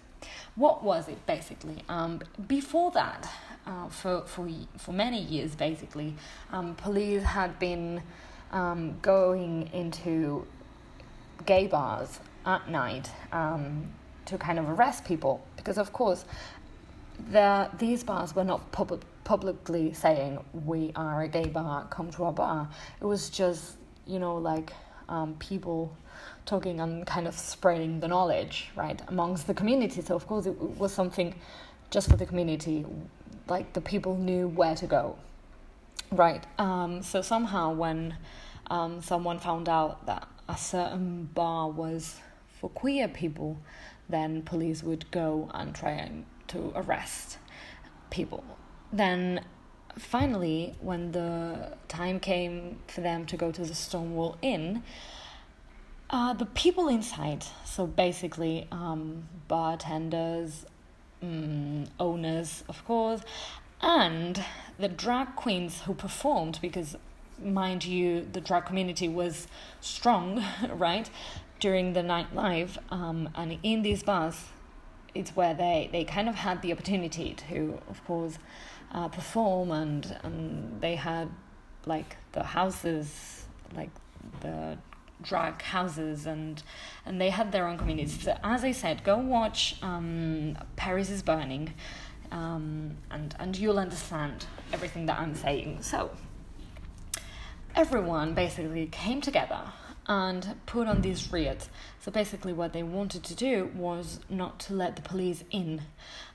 what 0.55 0.83
was 0.83 1.07
it 1.07 1.25
basically? 1.25 1.77
Um, 1.87 2.21
before 2.47 2.91
that, 2.91 3.29
uh, 3.65 3.87
for, 3.87 4.23
for, 4.25 4.47
for 4.77 4.91
many 4.91 5.21
years 5.21 5.55
basically, 5.55 6.15
um, 6.51 6.75
police 6.75 7.23
had 7.23 7.57
been 7.59 8.01
um, 8.51 8.97
going 9.01 9.69
into 9.73 10.45
gay 11.45 11.67
bars 11.67 12.19
at 12.45 12.69
night 12.69 13.09
um, 13.31 13.87
to 14.25 14.37
kind 14.37 14.59
of 14.59 14.69
arrest 14.69 15.05
people 15.05 15.41
because, 15.55 15.77
of 15.77 15.93
course, 15.93 16.25
the, 17.31 17.69
these 17.77 18.03
bars 18.03 18.35
were 18.35 18.43
not 18.43 18.71
pub- 18.71 19.03
publicly 19.23 19.93
saying, 19.93 20.39
We 20.65 20.91
are 20.95 21.21
a 21.23 21.27
gay 21.27 21.47
bar, 21.47 21.87
come 21.89 22.11
to 22.11 22.25
our 22.25 22.33
bar. 22.33 22.69
It 23.01 23.05
was 23.05 23.29
just, 23.29 23.77
you 24.09 24.19
know, 24.19 24.35
like 24.35 24.73
um, 25.07 25.35
people 25.39 25.95
talking 26.45 26.79
and 26.79 27.05
kind 27.05 27.27
of 27.27 27.37
spreading 27.37 27.99
the 27.99 28.07
knowledge, 28.07 28.71
right, 28.75 29.01
amongst 29.07 29.47
the 29.47 29.53
community. 29.53 30.01
So, 30.01 30.15
of 30.15 30.25
course, 30.27 30.45
it 30.45 30.59
was 30.59 30.91
something 30.91 31.35
just 31.91 32.09
for 32.09 32.17
the 32.17 32.25
community, 32.25 32.85
like 33.47 33.73
the 33.73 33.81
people 33.81 34.17
knew 34.17 34.47
where 34.47 34.75
to 34.75 34.87
go, 34.87 35.17
right? 36.11 36.43
Um, 36.57 37.01
so, 37.03 37.21
somehow, 37.21 37.73
when 37.73 38.15
um, 38.69 39.01
someone 39.01 39.39
found 39.39 39.69
out 39.69 40.05
that 40.07 40.27
a 40.47 40.57
certain 40.57 41.29
bar 41.33 41.69
was 41.69 42.19
for 42.59 42.69
queer 42.69 43.07
people, 43.07 43.57
then 44.09 44.41
police 44.41 44.83
would 44.83 45.09
go 45.11 45.49
and 45.53 45.73
try 45.75 46.09
to 46.47 46.73
arrest 46.75 47.37
people. 48.09 48.43
Then 48.91 49.45
finally, 49.99 50.75
when 50.81 51.11
the 51.11 51.77
time 51.87 52.19
came 52.19 52.79
for 52.87 53.01
them 53.01 53.25
to 53.27 53.37
go 53.37 53.51
to 53.51 53.61
the 53.63 53.75
Stonewall 53.75 54.37
Inn, 54.41 54.83
uh, 56.09 56.33
the 56.33 56.45
people 56.45 56.87
inside, 56.87 57.45
so 57.65 57.85
basically 57.85 58.67
um, 58.71 59.27
bartenders, 59.47 60.65
um, 61.21 61.85
owners, 61.99 62.63
of 62.67 62.83
course, 62.85 63.21
and 63.81 64.43
the 64.77 64.87
drag 64.87 65.35
queens 65.35 65.81
who 65.81 65.93
performed, 65.93 66.59
because 66.61 66.97
mind 67.41 67.85
you, 67.85 68.27
the 68.31 68.41
drag 68.41 68.65
community 68.65 69.07
was 69.07 69.47
strong, 69.81 70.43
right, 70.73 71.09
during 71.59 71.93
the 71.93 72.01
nightlife. 72.01 72.77
Um, 72.91 73.29
and 73.35 73.57
in 73.63 73.81
these 73.81 74.03
bars, 74.03 74.45
it's 75.13 75.35
where 75.35 75.53
they, 75.53 75.89
they 75.91 76.03
kind 76.03 76.29
of 76.29 76.35
had 76.35 76.61
the 76.61 76.71
opportunity 76.71 77.33
to, 77.49 77.79
of 77.89 78.03
course, 78.05 78.37
uh, 78.91 79.07
perform, 79.07 79.71
and, 79.71 80.17
and 80.23 80.81
they 80.81 80.95
had 80.95 81.29
like 81.85 82.17
the 82.31 82.43
houses, 82.43 83.45
like 83.75 83.89
the 84.41 84.77
drag 85.21 85.61
houses 85.61 86.25
and 86.25 86.63
and 87.05 87.19
they 87.19 87.29
had 87.29 87.51
their 87.51 87.67
own 87.67 87.77
communities 87.77 88.23
so 88.23 88.33
as 88.41 88.63
i 88.63 88.71
said 88.71 89.03
go 89.03 89.17
watch 89.17 89.75
um, 89.81 90.57
paris 90.77 91.09
is 91.09 91.21
burning 91.21 91.73
um, 92.31 92.95
and 93.11 93.35
and 93.37 93.57
you'll 93.57 93.79
understand 93.79 94.45
everything 94.71 95.05
that 95.07 95.19
i'm 95.19 95.35
saying 95.35 95.77
so 95.81 96.09
everyone 97.75 98.33
basically 98.33 98.87
came 98.87 99.19
together 99.19 99.61
and 100.07 100.55
put 100.65 100.87
on 100.87 101.01
these 101.01 101.31
riots. 101.31 101.69
So 101.99 102.11
basically, 102.11 102.51
what 102.51 102.73
they 102.73 102.81
wanted 102.81 103.23
to 103.25 103.35
do 103.35 103.69
was 103.75 104.19
not 104.27 104.59
to 104.61 104.73
let 104.73 104.95
the 104.95 105.03
police 105.03 105.43
in 105.51 105.83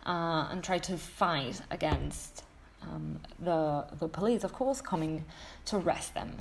uh, 0.06 0.46
and 0.50 0.62
try 0.62 0.78
to 0.78 0.96
fight 0.96 1.61
against 1.73 2.43
um, 2.91 3.21
the 3.38 3.85
the 3.99 4.09
police, 4.09 4.45
of 4.45 4.53
course, 4.53 4.81
coming 4.81 5.25
to 5.67 5.76
arrest 5.76 6.14
them. 6.14 6.33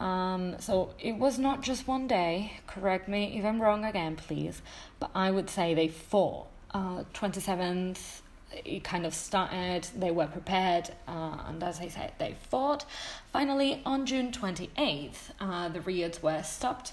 Um, 0.00 0.56
so 0.58 0.94
it 0.98 1.16
was 1.16 1.38
not 1.38 1.62
just 1.62 1.88
one 1.88 2.06
day. 2.06 2.52
Correct 2.66 3.08
me 3.08 3.38
if 3.38 3.44
I'm 3.44 3.60
wrong 3.60 3.84
again, 3.84 4.16
please. 4.16 4.60
But 5.00 5.10
I 5.14 5.30
would 5.30 5.48
say 5.48 5.74
they 5.74 5.88
fought. 5.88 6.48
Uh, 6.72 7.04
seventh 7.32 8.22
it 8.64 8.84
kind 8.84 9.04
of 9.04 9.14
started, 9.14 9.86
they 9.96 10.10
were 10.10 10.26
prepared, 10.26 10.90
uh, 11.08 11.38
and 11.46 11.62
as 11.62 11.80
I 11.80 11.88
said, 11.88 12.12
they 12.18 12.36
fought. 12.48 12.84
Finally, 13.32 13.82
on 13.84 14.06
June 14.06 14.32
28th, 14.32 15.30
uh, 15.40 15.68
the 15.68 15.80
riots 15.80 16.22
were 16.22 16.42
stopped, 16.42 16.92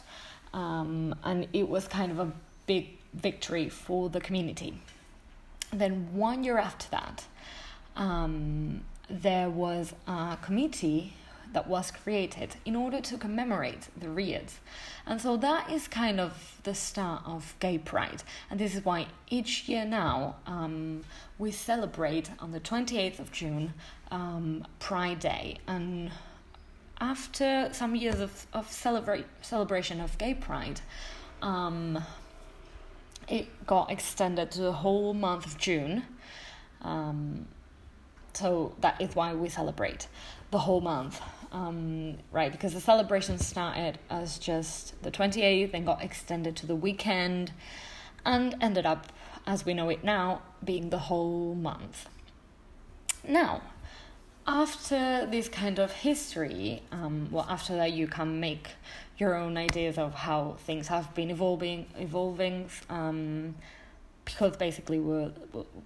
um, 0.53 1.15
and 1.23 1.47
it 1.53 1.69
was 1.69 1.87
kind 1.87 2.11
of 2.11 2.19
a 2.19 2.31
big 2.65 2.97
victory 3.13 3.69
for 3.69 4.09
the 4.09 4.19
community. 4.19 4.79
Then, 5.71 6.13
one 6.13 6.43
year 6.43 6.57
after 6.57 6.89
that, 6.89 7.25
um, 7.95 8.81
there 9.09 9.49
was 9.49 9.93
a 10.07 10.37
committee 10.41 11.13
that 11.53 11.67
was 11.67 11.91
created 11.91 12.55
in 12.65 12.75
order 12.75 12.99
to 12.99 13.17
commemorate 13.17 13.87
the 13.95 14.09
riots. 14.09 14.59
And 15.05 15.21
so 15.21 15.37
that 15.37 15.71
is 15.71 15.87
kind 15.87 16.19
of 16.19 16.59
the 16.63 16.73
start 16.73 17.21
of 17.25 17.55
Gay 17.59 17.77
Pride. 17.77 18.23
And 18.49 18.59
this 18.59 18.75
is 18.75 18.83
why 18.83 19.07
each 19.29 19.69
year 19.69 19.85
now 19.85 20.37
um, 20.47 21.03
we 21.37 21.51
celebrate 21.51 22.31
on 22.39 22.51
the 22.51 22.59
28th 22.59 23.19
of 23.19 23.31
June 23.31 23.73
um, 24.11 24.65
Pride 24.79 25.19
Day. 25.19 25.57
And 25.67 26.11
after 26.99 27.69
some 27.71 27.95
years 27.95 28.19
of, 28.19 28.47
of 28.53 28.71
celebrate, 28.71 29.25
celebration 29.41 30.01
of 30.01 30.17
Gay 30.17 30.33
Pride, 30.33 30.81
um, 31.41 32.03
it 33.27 33.65
got 33.67 33.91
extended 33.91 34.51
to 34.51 34.61
the 34.61 34.71
whole 34.71 35.13
month 35.13 35.45
of 35.45 35.57
June. 35.57 36.03
Um, 36.81 37.45
so 38.33 38.75
that 38.81 38.99
is 39.01 39.15
why 39.15 39.33
we 39.33 39.49
celebrate 39.49 40.07
the 40.51 40.59
whole 40.59 40.81
month 40.81 41.21
um, 41.53 42.17
right? 42.31 42.51
Because 42.51 42.73
the 42.73 42.81
celebration 42.81 43.37
started 43.37 43.99
as 44.09 44.39
just 44.39 45.01
the 45.03 45.11
28th 45.11 45.73
and 45.73 45.85
got 45.85 46.03
extended 46.03 46.55
to 46.57 46.65
the 46.65 46.75
weekend 46.75 47.51
and 48.25 48.55
ended 48.59 48.85
up, 48.85 49.13
as 49.45 49.65
we 49.65 49.73
know 49.73 49.89
it 49.89 50.03
now, 50.03 50.41
being 50.63 50.89
the 50.89 50.97
whole 50.97 51.53
month. 51.53 52.09
Now, 53.27 53.61
after 54.47 55.27
this 55.29 55.47
kind 55.47 55.79
of 55.79 55.91
history, 55.91 56.81
um, 56.91 57.29
well, 57.31 57.45
after 57.47 57.75
that, 57.75 57.91
you 57.93 58.07
can 58.07 58.39
make 58.39 58.69
your 59.17 59.35
own 59.35 59.55
ideas 59.55 59.97
of 59.97 60.15
how 60.15 60.57
things 60.65 60.87
have 60.87 61.13
been 61.13 61.29
evolving, 61.29 61.85
evolving, 61.97 62.69
um, 62.89 63.55
because 64.25 64.57
basically 64.57 64.99
we're, 64.99 65.31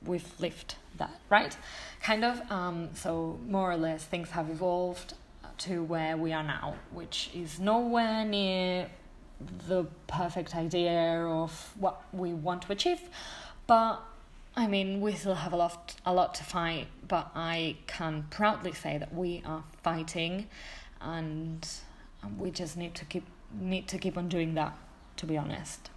we've 0.06 0.40
lived 0.40 0.76
that, 0.98 1.20
right? 1.30 1.56
Kind 2.02 2.24
of. 2.24 2.52
Um, 2.52 2.90
so 2.94 3.40
more 3.48 3.72
or 3.72 3.78
less, 3.78 4.04
things 4.04 4.32
have 4.32 4.50
evolved 4.50 5.14
to 5.60 5.84
where 5.84 6.18
we 6.18 6.34
are 6.34 6.44
now, 6.44 6.76
which 6.92 7.30
is 7.34 7.60
nowhere 7.60 8.26
near 8.26 8.90
the 9.68 9.86
perfect 10.08 10.56
idea 10.56 11.26
of 11.26 11.74
what 11.80 12.02
we 12.14 12.34
want 12.34 12.64
to 12.64 12.72
achieve. 12.72 13.02
But 13.66 14.02
I 14.56 14.68
mean, 14.68 15.02
we 15.02 15.14
still 15.14 15.36
have 15.36 15.54
a 15.54 15.56
lot, 15.56 15.96
a 16.06 16.14
lot 16.14 16.34
to 16.36 16.44
fight. 16.44 16.88
But 17.08 17.30
I 17.36 17.78
can 17.86 18.26
proudly 18.30 18.74
say 18.74 18.98
that 18.98 19.14
we 19.14 19.44
are 19.46 19.64
fighting, 19.84 20.48
and 21.02 21.68
we 22.38 22.52
just 22.52 22.78
need 22.78 22.96
to 22.96 23.06
keep 23.06 23.26
need 23.60 23.88
to 23.90 23.98
keep 23.98 24.18
on 24.18 24.28
doing 24.28 24.56
that. 24.56 24.78
To 25.18 25.26
be 25.26 25.38
honest. 25.38 25.90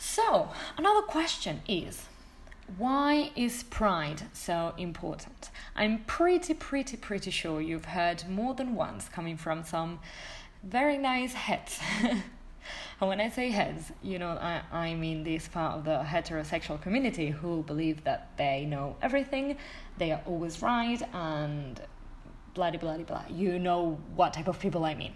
So 0.00 0.48
another 0.78 1.02
question 1.02 1.60
is 1.68 2.06
why 2.78 3.32
is 3.36 3.64
pride 3.64 4.22
so 4.32 4.72
important? 4.78 5.50
I'm 5.76 5.98
pretty, 6.06 6.54
pretty, 6.54 6.96
pretty 6.96 7.30
sure 7.30 7.60
you've 7.60 7.84
heard 7.84 8.26
more 8.26 8.54
than 8.54 8.74
once 8.74 9.10
coming 9.10 9.36
from 9.36 9.62
some 9.62 10.00
very 10.62 10.96
nice 10.96 11.34
heads. 11.34 11.80
and 12.02 13.08
when 13.10 13.20
I 13.20 13.28
say 13.28 13.50
heads, 13.50 13.92
you 14.02 14.18
know, 14.18 14.30
I, 14.30 14.62
I 14.72 14.94
mean 14.94 15.22
this 15.22 15.48
part 15.48 15.76
of 15.76 15.84
the 15.84 16.02
heterosexual 16.02 16.80
community 16.80 17.28
who 17.28 17.62
believe 17.62 18.02
that 18.04 18.30
they 18.38 18.64
know 18.64 18.96
everything, 19.02 19.58
they 19.98 20.12
are 20.12 20.22
always 20.24 20.62
right, 20.62 21.02
and 21.12 21.78
blah, 22.54 22.70
blah, 22.70 22.96
blah. 22.96 23.24
You 23.28 23.58
know 23.58 24.00
what 24.16 24.32
type 24.32 24.48
of 24.48 24.58
people 24.58 24.86
I 24.86 24.94
mean. 24.94 25.12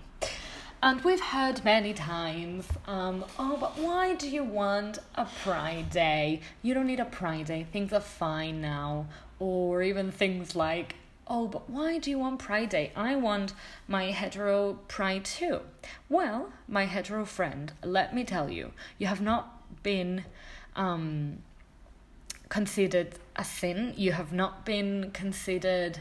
And 0.85 1.01
we've 1.01 1.19
heard 1.19 1.65
many 1.65 1.95
times, 1.95 2.69
um, 2.87 3.25
oh, 3.39 3.57
but 3.59 3.79
why 3.79 4.17
do 4.17 4.29
you 4.29 4.45
want 4.45 4.99
a 5.15 5.25
Pride 5.25 5.89
Day? 5.89 6.41
You 6.61 6.75
don't 6.75 6.87
need 6.87 7.01
a 7.01 7.07
Pride 7.07 7.47
Day, 7.47 7.67
things 7.73 7.91
are 7.95 8.01
fine 8.01 8.61
now. 8.61 9.07
Or 9.39 9.83
even 9.83 10.13
things 10.13 10.55
like, 10.55 10.97
oh, 11.27 11.49
but 11.49 11.71
why 11.71 11.97
do 11.97 12.11
you 12.11 12.19
want 12.19 12.39
Pride 12.39 12.69
Day? 12.69 12.93
I 12.95 13.17
want 13.17 13.55
my 13.89 14.11
hetero 14.11 14.75
Pride 14.87 15.25
too. 15.25 15.61
Well, 16.11 16.53
my 16.69 16.85
hetero 16.85 17.25
friend, 17.25 17.73
let 17.83 18.15
me 18.15 18.23
tell 18.23 18.51
you, 18.51 18.73
you 18.99 19.07
have 19.07 19.23
not 19.23 19.83
been 19.83 20.27
um, 20.77 21.39
considered 22.51 23.15
a 23.37 23.45
sin, 23.45 23.95
you 23.97 24.13
have 24.13 24.35
not 24.35 24.67
been 24.67 25.13
considered 25.13 26.01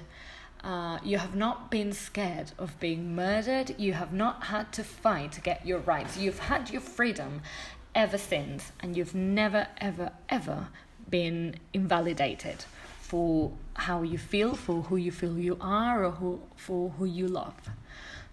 uh, 0.63 0.97
you 1.04 1.17
have 1.17 1.36
not 1.36 1.69
been 1.69 1.91
scared 1.91 2.52
of 2.58 2.80
being 2.80 3.15
murdered. 3.15 3.76
You 3.78 3.93
have 3.93 4.13
not 4.13 4.45
had 4.45 4.71
to 4.73 4.84
fight 4.84 5.34
to 5.34 5.41
get 5.41 5.65
your 5.67 5.80
rights. 5.80 6.17
You've 6.17 6.39
had 6.39 6.69
your 6.69 6.82
freedom 6.82 7.41
ever 7.93 8.17
since, 8.17 8.71
and 8.80 8.95
you've 8.95 9.13
never, 9.13 9.67
ever, 9.78 10.12
ever 10.30 10.67
been 11.10 11.56
invalidated 11.73 12.65
for 13.02 13.52
how 13.76 14.02
you 14.02 14.17
feel, 14.17 14.56
for 14.56 14.84
who 14.84 14.95
you 14.95 15.12
feel 15.12 15.38
you 15.38 15.58
are, 15.60 16.06
or 16.06 16.12
who, 16.12 16.41
for 16.56 16.89
who 16.91 17.06
you 17.06 17.28
love. 17.28 17.56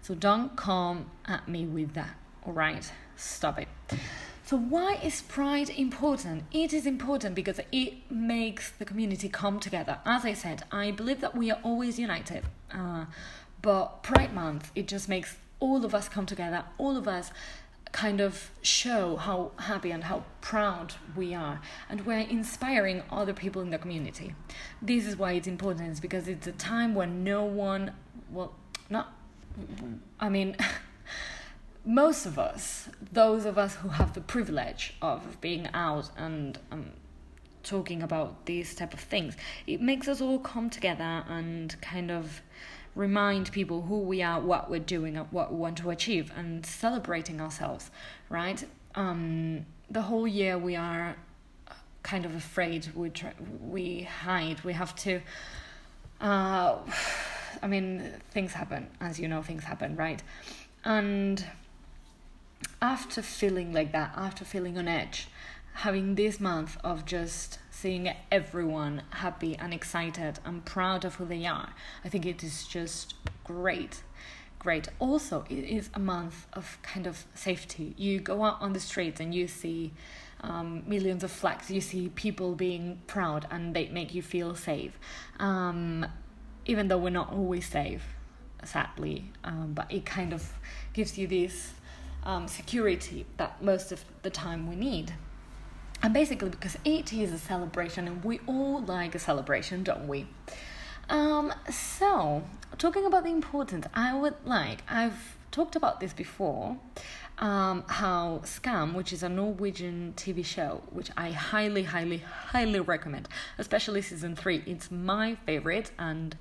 So 0.01 0.15
don't 0.15 0.55
come 0.55 1.11
at 1.25 1.47
me 1.47 1.65
with 1.65 1.93
that, 1.93 2.15
all 2.45 2.53
right? 2.53 2.89
Stop 3.17 3.59
it. 3.59 3.67
So, 4.51 4.57
why 4.57 4.99
is 5.01 5.21
Pride 5.21 5.69
important? 5.69 6.43
It 6.51 6.73
is 6.73 6.85
important 6.85 7.35
because 7.35 7.61
it 7.71 8.11
makes 8.11 8.69
the 8.69 8.83
community 8.83 9.29
come 9.29 9.61
together. 9.61 9.99
As 10.05 10.25
I 10.25 10.33
said, 10.33 10.63
I 10.73 10.91
believe 10.91 11.21
that 11.21 11.37
we 11.37 11.49
are 11.51 11.59
always 11.63 11.97
united. 11.97 12.43
Uh, 12.69 13.05
but 13.61 14.03
Pride 14.03 14.33
Month, 14.33 14.69
it 14.75 14.89
just 14.89 15.07
makes 15.07 15.37
all 15.61 15.85
of 15.85 15.95
us 15.95 16.09
come 16.09 16.25
together, 16.25 16.65
all 16.77 16.97
of 16.97 17.07
us 17.07 17.31
kind 17.93 18.19
of 18.19 18.51
show 18.61 19.15
how 19.15 19.51
happy 19.57 19.89
and 19.89 20.03
how 20.03 20.25
proud 20.41 20.95
we 21.15 21.33
are 21.33 21.61
and 21.87 22.05
we're 22.05 22.19
inspiring 22.19 23.03
other 23.09 23.33
people 23.33 23.61
in 23.61 23.69
the 23.69 23.77
community 23.77 24.33
this 24.81 25.05
is 25.05 25.17
why 25.17 25.33
it's 25.33 25.47
important 25.47 26.01
because 26.01 26.29
it's 26.29 26.47
a 26.47 26.53
time 26.53 26.95
when 26.95 27.21
no 27.21 27.43
one 27.43 27.91
well 28.31 28.55
not 28.89 29.13
i 30.21 30.29
mean 30.29 30.55
most 31.83 32.25
of 32.25 32.37
us 32.37 32.89
those 33.11 33.45
of 33.45 33.57
us 33.57 33.75
who 33.75 33.89
have 33.89 34.13
the 34.13 34.21
privilege 34.21 34.93
of 35.01 35.39
being 35.41 35.67
out 35.73 36.09
and 36.17 36.59
um, 36.71 36.91
talking 37.63 38.01
about 38.03 38.45
these 38.45 38.75
type 38.75 38.93
of 38.93 38.99
things 38.99 39.35
it 39.65 39.81
makes 39.81 40.07
us 40.07 40.21
all 40.21 40.39
come 40.39 40.69
together 40.69 41.23
and 41.27 41.75
kind 41.81 42.11
of 42.11 42.41
remind 42.95 43.51
people 43.51 43.81
who 43.83 43.99
we 43.99 44.21
are, 44.21 44.39
what 44.39 44.69
we're 44.69 44.79
doing, 44.79 45.15
what 45.15 45.51
we 45.51 45.57
want 45.57 45.77
to 45.77 45.89
achieve, 45.89 46.31
and 46.35 46.65
celebrating 46.65 47.39
ourselves, 47.39 47.89
right? 48.29 48.63
Um, 48.95 49.65
the 49.89 50.01
whole 50.01 50.27
year 50.27 50.57
we 50.57 50.75
are 50.75 51.15
kind 52.03 52.25
of 52.25 52.35
afraid, 52.35 52.89
we 52.95 53.09
try, 53.09 53.33
we 53.61 54.03
hide, 54.03 54.61
we 54.63 54.73
have 54.73 54.95
to. 54.97 55.21
Uh, 56.19 56.77
I 57.63 57.67
mean, 57.67 58.13
things 58.31 58.53
happen, 58.53 58.87
as 58.99 59.19
you 59.19 59.27
know, 59.27 59.41
things 59.41 59.63
happen, 59.63 59.95
right? 59.95 60.21
And 60.83 61.45
after 62.81 63.21
feeling 63.21 63.71
like 63.71 63.91
that, 63.91 64.11
after 64.15 64.43
feeling 64.43 64.77
on 64.77 64.87
edge, 64.87 65.27
having 65.73 66.15
this 66.15 66.39
month 66.39 66.77
of 66.83 67.05
just 67.05 67.59
seeing 67.69 68.13
everyone 68.31 69.03
happy 69.11 69.55
and 69.57 69.73
excited 69.73 70.39
and 70.43 70.65
proud 70.65 71.05
of 71.05 71.15
who 71.15 71.25
they 71.25 71.45
are. 71.45 71.73
I 72.03 72.09
think 72.09 72.25
it 72.25 72.43
is 72.43 72.67
just 72.67 73.13
great. 73.43 74.03
Great. 74.59 74.87
Also, 74.99 75.45
it 75.49 75.63
is 75.63 75.89
a 75.93 75.99
month 75.99 76.47
of 76.53 76.77
kind 76.83 77.07
of 77.07 77.25
safety. 77.33 77.93
You 77.97 78.19
go 78.19 78.43
out 78.43 78.61
on 78.61 78.73
the 78.73 78.79
streets 78.79 79.19
and 79.19 79.33
you 79.33 79.47
see 79.47 79.93
um, 80.41 80.83
millions 80.87 81.23
of 81.23 81.31
flags, 81.31 81.69
you 81.69 81.81
see 81.81 82.09
people 82.09 82.55
being 82.55 83.01
proud, 83.07 83.47
and 83.51 83.75
they 83.75 83.89
make 83.89 84.13
you 84.13 84.21
feel 84.21 84.55
safe. 84.55 84.99
Um, 85.39 86.05
even 86.65 86.87
though 86.87 86.97
we're 86.97 87.09
not 87.09 87.31
always 87.31 87.67
safe, 87.67 88.03
sadly, 88.63 89.31
um, 89.43 89.73
but 89.73 89.91
it 89.91 90.05
kind 90.05 90.33
of 90.33 90.53
gives 90.93 91.17
you 91.17 91.27
this 91.27 91.73
um, 92.23 92.47
security 92.47 93.25
that 93.37 93.61
most 93.61 93.91
of 93.91 94.03
the 94.21 94.29
time 94.29 94.67
we 94.67 94.75
need. 94.75 95.13
And 96.03 96.13
basically, 96.13 96.49
because 96.49 96.77
it 96.83 97.13
is 97.13 97.31
a 97.31 97.37
celebration, 97.37 98.07
and 98.07 98.23
we 98.23 98.39
all 98.47 98.81
like 98.81 99.13
a 99.13 99.19
celebration, 99.19 99.83
don't 99.83 100.07
we? 100.07 100.27
Um, 101.09 101.53
so, 101.69 102.43
talking 102.77 103.05
about 103.05 103.23
the 103.23 103.29
importance, 103.29 103.85
I 103.93 104.17
would 104.17 104.35
like, 104.45 104.83
I've 104.89 105.37
talked 105.51 105.75
about 105.75 105.99
this 105.99 106.13
before, 106.13 106.77
um, 107.37 107.83
how 107.87 108.41
Skam, 108.43 108.93
which 108.93 109.13
is 109.13 109.21
a 109.21 109.29
Norwegian 109.29 110.13
TV 110.15 110.43
show, 110.43 110.81
which 110.89 111.09
I 111.17 111.31
highly, 111.31 111.83
highly, 111.83 112.17
highly 112.17 112.79
recommend, 112.79 113.27
especially 113.57 114.01
season 114.01 114.35
three. 114.35 114.63
It's 114.65 114.89
my 114.89 115.35
favorite, 115.45 115.91
and 115.99 116.35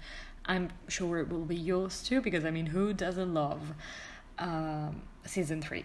I'm 0.47 0.71
sure 0.89 1.19
it 1.19 1.29
will 1.29 1.45
be 1.45 1.57
yours 1.57 2.03
too, 2.03 2.21
because 2.23 2.45
I 2.45 2.51
mean, 2.51 2.67
who 2.67 2.95
doesn't 2.95 3.35
love 3.35 3.75
um, 4.39 5.03
season 5.25 5.63
three? 5.63 5.85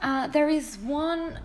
Uh, 0.00 0.26
there 0.28 0.48
is 0.48 0.78
one 0.78 1.40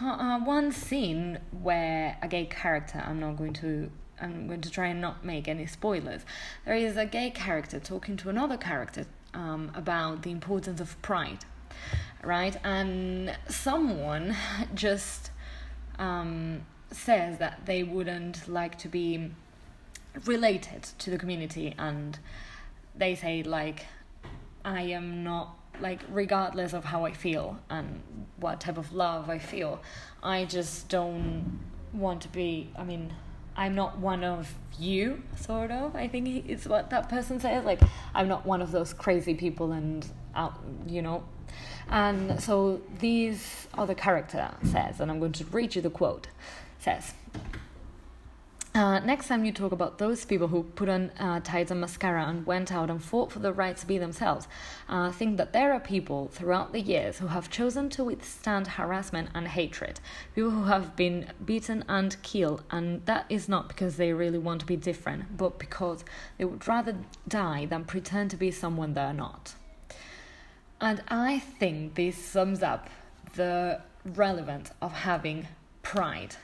uh, 0.00 0.40
one 0.40 0.72
scene 0.72 1.38
where 1.62 2.18
a 2.22 2.28
gay 2.28 2.46
character, 2.46 3.02
I'm 3.06 3.20
not 3.20 3.36
going 3.36 3.54
to 3.54 3.90
I'm 4.20 4.46
going 4.46 4.60
to 4.60 4.70
try 4.70 4.88
and 4.88 5.00
not 5.00 5.24
make 5.24 5.48
any 5.48 5.66
spoilers. 5.66 6.22
There 6.66 6.74
is 6.74 6.96
a 6.96 7.06
gay 7.06 7.30
character 7.30 7.80
talking 7.80 8.16
to 8.18 8.28
another 8.28 8.56
character 8.56 9.06
um, 9.32 9.72
about 9.74 10.22
the 10.22 10.30
importance 10.30 10.80
of 10.80 11.00
pride, 11.00 11.44
right? 12.22 12.56
And 12.64 13.36
someone 13.48 14.36
just 14.74 15.30
um, 15.98 16.66
says 16.90 17.38
that 17.38 17.66
they 17.66 17.82
wouldn't 17.82 18.48
like 18.48 18.76
to 18.78 18.88
be 18.88 19.30
related 20.26 20.82
to 20.98 21.10
the 21.10 21.18
community, 21.18 21.74
and 21.78 22.18
they 22.94 23.14
say, 23.14 23.42
like, 23.42 23.86
I 24.64 24.82
am 24.82 25.24
not 25.24 25.56
like 25.80 26.00
regardless 26.10 26.72
of 26.72 26.84
how 26.84 27.04
I 27.04 27.12
feel 27.12 27.58
and 27.68 28.02
what 28.36 28.60
type 28.60 28.78
of 28.78 28.92
love 28.92 29.28
I 29.30 29.38
feel, 29.38 29.80
I 30.22 30.44
just 30.44 30.88
don't 30.88 31.60
want 31.92 32.22
to 32.22 32.28
be. 32.28 32.70
I 32.76 32.84
mean, 32.84 33.12
I'm 33.56 33.74
not 33.74 33.98
one 33.98 34.24
of 34.24 34.54
you, 34.78 35.22
sort 35.36 35.70
of. 35.70 35.96
I 35.96 36.08
think 36.08 36.48
it's 36.48 36.66
what 36.66 36.90
that 36.90 37.08
person 37.08 37.40
says. 37.40 37.64
Like, 37.64 37.80
I'm 38.14 38.28
not 38.28 38.46
one 38.46 38.62
of 38.62 38.70
those 38.72 38.92
crazy 38.92 39.34
people, 39.34 39.72
and 39.72 40.06
out, 40.34 40.54
you 40.86 41.02
know. 41.02 41.24
And 41.88 42.40
so 42.40 42.80
this 42.98 43.66
other 43.76 43.94
character 43.94 44.50
says, 44.62 45.00
and 45.00 45.10
I'm 45.10 45.18
going 45.18 45.32
to 45.32 45.44
read 45.46 45.74
you 45.74 45.82
the 45.82 45.90
quote. 45.90 46.28
Says, 46.78 47.14
uh, 48.72 49.00
next 49.00 49.26
time 49.26 49.44
you 49.44 49.50
talk 49.50 49.72
about 49.72 49.98
those 49.98 50.24
people 50.24 50.46
who 50.46 50.62
put 50.62 50.88
on 50.88 51.10
uh, 51.18 51.40
tights 51.40 51.72
and 51.72 51.80
mascara 51.80 52.24
and 52.26 52.46
went 52.46 52.70
out 52.70 52.88
and 52.88 53.02
fought 53.02 53.32
for 53.32 53.40
the 53.40 53.52
right 53.52 53.76
to 53.76 53.86
be 53.86 53.98
themselves, 53.98 54.46
uh, 54.88 55.10
think 55.10 55.38
that 55.38 55.52
there 55.52 55.72
are 55.72 55.80
people 55.80 56.28
throughout 56.28 56.72
the 56.72 56.80
years 56.80 57.18
who 57.18 57.26
have 57.26 57.50
chosen 57.50 57.88
to 57.90 58.04
withstand 58.04 58.68
harassment 58.68 59.28
and 59.34 59.48
hatred, 59.48 59.98
people 60.36 60.50
who 60.50 60.64
have 60.64 60.94
been 60.94 61.26
beaten 61.44 61.84
and 61.88 62.22
killed, 62.22 62.62
and 62.70 63.04
that 63.06 63.26
is 63.28 63.48
not 63.48 63.66
because 63.66 63.96
they 63.96 64.12
really 64.12 64.38
want 64.38 64.60
to 64.60 64.66
be 64.66 64.76
different, 64.76 65.36
but 65.36 65.58
because 65.58 66.04
they 66.38 66.44
would 66.44 66.66
rather 66.68 66.96
die 67.26 67.66
than 67.66 67.84
pretend 67.84 68.30
to 68.30 68.36
be 68.36 68.52
someone 68.52 68.94
they're 68.94 69.12
not. 69.12 69.54
And 70.80 71.02
I 71.08 71.40
think 71.40 71.96
this 71.96 72.16
sums 72.16 72.62
up 72.62 72.88
the 73.34 73.80
relevance 74.04 74.70
of 74.80 74.92
having 74.92 75.48
pride 75.82 76.36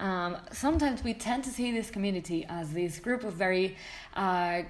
um, 0.00 0.38
sometimes 0.50 1.04
we 1.04 1.14
tend 1.14 1.44
to 1.44 1.50
see 1.50 1.70
this 1.70 1.90
community 1.90 2.46
as 2.48 2.72
this 2.72 2.98
group 2.98 3.22
of 3.22 3.34
very 3.34 3.76
uh, 4.14 4.62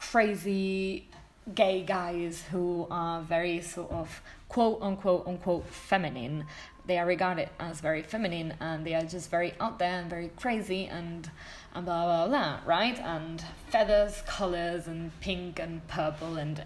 crazy 0.00 1.06
gay 1.54 1.82
guys 1.82 2.44
who 2.50 2.86
are 2.90 3.20
very 3.22 3.60
sort 3.60 3.90
of 3.90 4.22
quote 4.48 4.80
unquote 4.80 5.26
unquote 5.26 5.66
feminine. 5.66 6.46
They 6.86 6.98
are 6.98 7.06
regarded 7.06 7.50
as 7.60 7.80
very 7.80 8.02
feminine 8.02 8.54
and 8.58 8.84
they 8.84 8.94
are 8.94 9.02
just 9.02 9.30
very 9.30 9.54
out 9.60 9.78
there 9.78 10.00
and 10.00 10.08
very 10.08 10.30
crazy 10.36 10.86
and 10.86 11.30
and 11.74 11.84
blah 11.84 12.04
blah 12.04 12.28
blah, 12.28 12.60
right? 12.64 12.98
And 12.98 13.44
feathers, 13.68 14.22
colors, 14.26 14.86
and 14.86 15.12
pink 15.20 15.58
and 15.58 15.86
purple 15.88 16.36
and 16.36 16.64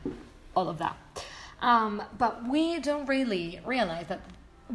all 0.55 0.69
of 0.69 0.79
that. 0.79 0.97
Um, 1.61 2.03
but 2.17 2.49
we 2.49 2.79
don't 2.79 3.07
really 3.07 3.61
realize 3.67 4.07
that 4.07 4.21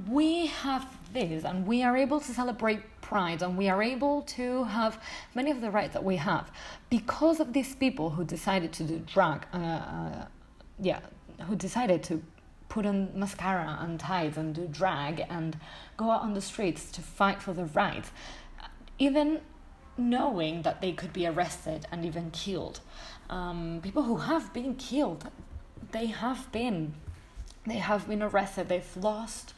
we 0.10 0.47
have 0.47 0.88
this 1.13 1.43
and 1.43 1.65
we 1.65 1.84
are 1.84 1.95
able 1.97 2.19
to 2.19 2.32
celebrate 2.32 2.82
pride 3.10 3.41
and 3.41 3.58
we 3.58 3.67
are 3.74 3.82
able 3.82 4.22
to 4.22 4.63
have 4.65 5.02
many 5.34 5.50
of 5.52 5.60
the 5.62 5.72
rights 5.72 5.93
that 5.93 6.04
we 6.04 6.17
have 6.17 6.52
because 6.89 7.39
of 7.39 7.54
these 7.54 7.74
people 7.76 8.08
who 8.12 8.24
decided 8.24 8.72
to 8.72 8.84
do 8.84 8.98
drag 9.13 9.39
uh, 9.54 9.58
uh, 9.58 10.26
yeah 10.80 11.00
who 11.48 11.56
decided 11.56 12.04
to 12.04 12.22
put 12.74 12.86
on 12.86 12.98
mascara 13.15 13.78
and 13.82 14.00
ties 14.00 14.38
and 14.38 14.56
do 14.56 14.67
drag 14.67 15.26
and 15.30 15.58
go 15.98 16.12
out 16.12 16.22
on 16.22 16.34
the 16.34 16.41
streets 16.52 16.91
to 16.91 17.02
fight 17.02 17.41
for 17.41 17.54
the 17.54 17.65
rights 17.65 18.12
even 19.00 19.39
knowing 20.00 20.62
that 20.62 20.82
they 20.82 20.91
could 20.91 21.13
be 21.13 21.28
arrested 21.28 21.86
and 21.91 22.06
even 22.06 22.32
killed. 22.32 22.80
Um, 23.30 23.80
people 23.84 24.04
who 24.04 24.17
have 24.17 24.54
been 24.54 24.76
killed 24.76 25.30
they 25.91 26.08
have 26.08 26.52
been 26.52 26.93
they 27.65 27.78
have 27.78 28.08
been 28.08 28.24
arrested 28.24 28.69
they've 28.69 28.98
lost 28.98 29.54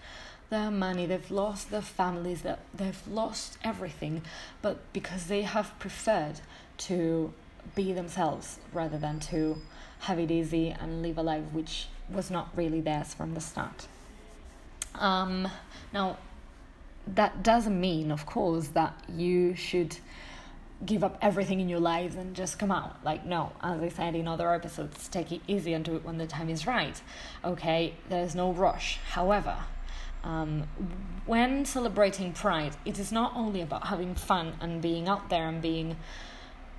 their 0.52 0.70
money, 0.70 1.08
they've 1.08 1.32
lost 1.32 1.72
their 1.72 1.82
families, 1.82 2.44
that 2.44 2.60
they've 2.76 3.08
lost 3.08 3.58
everything, 3.64 4.22
but 4.62 4.78
because 4.94 5.26
they 5.26 5.42
have 5.42 5.78
preferred 5.80 6.42
to 6.78 7.34
be 7.74 7.92
themselves 7.94 8.60
rather 8.72 9.00
than 9.00 9.20
to 9.20 9.58
have 10.02 10.20
it 10.20 10.30
easy 10.30 10.70
and 10.70 11.02
live 11.02 11.18
a 11.18 11.24
life 11.24 11.46
which 11.52 11.88
was 12.10 12.30
not 12.30 12.50
really 12.56 12.82
theirs 12.82 13.14
from 13.14 13.34
the 13.34 13.42
start. 13.42 13.88
Um, 14.96 15.48
now, 15.94 16.18
that 17.08 17.44
doesn't 17.44 17.80
mean, 17.80 18.12
of 18.12 18.26
course, 18.26 18.68
that 18.70 18.94
you 19.10 19.56
should 19.56 19.98
give 20.86 21.04
up 21.04 21.18
everything 21.22 21.60
in 21.60 21.70
your 21.70 21.80
life 21.80 22.18
and 22.18 22.36
just 22.36 22.60
come 22.60 22.72
out. 22.72 23.04
Like, 23.04 23.26
no, 23.26 23.54
as 23.62 23.82
I 23.82 23.90
said 23.90 24.16
in 24.16 24.28
other 24.28 24.54
episodes, 24.54 25.08
take 25.08 25.32
it 25.32 25.42
easy 25.48 25.74
and 25.74 25.86
do 25.86 25.96
it 25.96 26.04
when 26.04 26.18
the 26.18 26.28
time 26.28 26.50
is 26.50 26.68
right. 26.68 27.00
Okay, 27.46 27.94
there's 28.10 28.36
no 28.36 28.52
rush. 28.52 29.00
However, 29.12 29.58
um, 30.24 30.64
when 31.26 31.66
celebrating 31.66 32.34
Pride, 32.34 32.76
it 32.86 33.00
is 33.00 33.12
not 33.12 33.34
only 33.36 33.62
about 33.62 33.88
having 33.88 34.16
fun 34.16 34.54
and 34.62 34.82
being 34.82 35.08
out 35.08 35.30
there 35.30 35.48
and 35.48 35.62
being 35.62 35.98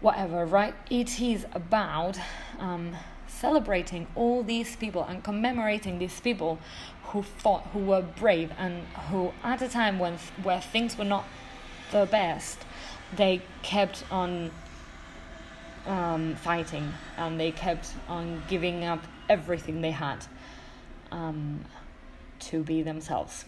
whatever, 0.01 0.45
right? 0.45 0.75
It 0.91 1.21
is 1.21 1.47
about 1.53 2.19
um, 2.59 2.97
celebrating 3.27 4.07
all 4.15 4.43
these 4.43 4.77
people 4.77 5.05
and 5.05 5.23
commemorating 5.23 5.99
these 5.99 6.21
people 6.21 6.59
who 7.05 7.23
fought, 7.23 7.67
who 7.73 7.81
were 7.81 8.03
brave, 8.03 8.51
and 8.59 8.85
who, 9.11 9.33
at 9.43 9.63
a 9.63 9.69
time 9.69 9.99
when 9.99 10.19
where 10.43 10.61
things 10.61 10.97
were 10.97 11.05
not 11.05 11.25
the 11.91 12.07
best, 12.07 12.59
they 13.15 13.43
kept 13.63 14.05
on 14.11 14.51
um, 15.87 16.37
fighting 16.37 16.93
and 17.17 17.39
they 17.39 17.51
kept 17.51 17.91
on 18.09 18.43
giving 18.49 18.85
up 18.85 19.05
everything 19.29 19.81
they 19.81 19.91
had 19.91 20.25
um, 21.11 21.65
to 22.51 22.63
be 22.63 22.83
themselves. 22.83 23.45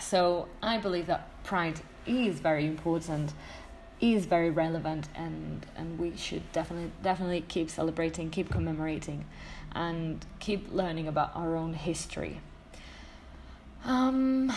So 0.00 0.48
I 0.62 0.78
believe 0.78 1.06
that 1.06 1.28
pride 1.44 1.80
is 2.06 2.40
very 2.40 2.66
important, 2.66 3.32
is 4.00 4.26
very 4.26 4.50
relevant, 4.50 5.08
and 5.14 5.64
and 5.76 5.98
we 5.98 6.16
should 6.16 6.50
definitely 6.52 6.90
definitely 7.02 7.42
keep 7.42 7.70
celebrating, 7.70 8.30
keep 8.30 8.50
commemorating, 8.50 9.24
and 9.72 10.24
keep 10.40 10.72
learning 10.72 11.08
about 11.08 11.30
our 11.34 11.56
own 11.56 11.74
history. 11.74 12.40
Um, 13.84 14.52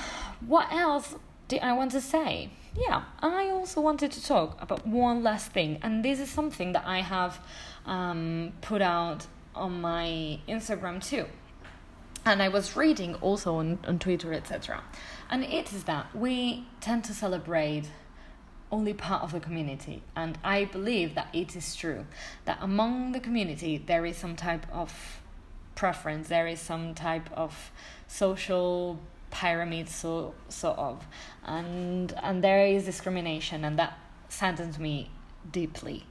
what 0.46 0.72
else 0.72 1.16
did 1.48 1.62
I 1.62 1.74
want 1.74 1.92
to 1.92 2.02
say? 2.02 2.50
Yeah, 2.76 3.04
I 3.20 3.50
also 3.50 3.82
wanted 3.82 4.12
to 4.12 4.24
talk 4.24 4.62
about 4.62 4.86
one 4.86 5.24
last 5.24 5.52
thing, 5.52 5.80
and 5.82 6.04
this 6.04 6.20
is 6.20 6.30
something 6.30 6.74
that 6.74 6.86
I 6.86 7.02
have 7.02 7.40
um, 7.86 8.54
put 8.62 8.82
out 8.82 9.26
on 9.56 9.82
my 9.82 10.40
Instagram 10.48 11.04
too. 11.04 11.26
And 12.28 12.44
I 12.44 12.50
was 12.50 12.76
reading 12.76 13.16
also 13.16 13.56
on, 13.56 13.80
on 13.88 14.00
Twitter, 14.00 14.34
etc. 14.34 14.84
And 15.30 15.46
it 15.46 15.72
is 15.72 15.86
that 15.86 16.14
we 16.14 16.68
tend 16.82 17.06
to 17.06 17.14
celebrate 17.14 17.86
only 18.70 18.94
part 18.94 19.24
of 19.24 19.32
the 19.32 19.40
community. 19.40 20.04
And 20.14 20.38
I 20.44 20.66
believe 20.66 21.16
that 21.16 21.30
it 21.32 21.56
is 21.56 21.74
true 21.74 22.06
that 22.44 22.58
among 22.60 23.14
the 23.14 23.22
community 23.22 23.78
there 23.78 24.06
is 24.06 24.18
some 24.18 24.36
type 24.36 24.66
of 24.74 25.22
preference, 25.76 26.28
there 26.28 26.48
is 26.48 26.60
some 26.60 26.94
type 26.94 27.30
of 27.32 27.72
social 28.08 29.00
pyramid 29.30 29.90
so 29.90 30.34
sort 30.48 30.78
of 30.78 31.06
and 31.44 32.14
and 32.24 32.42
there 32.42 32.66
is 32.66 32.86
discrimination 32.86 33.66
and 33.66 33.78
that 33.78 34.00
saddens 34.30 34.80
me 34.80 35.12
deeply 35.52 36.06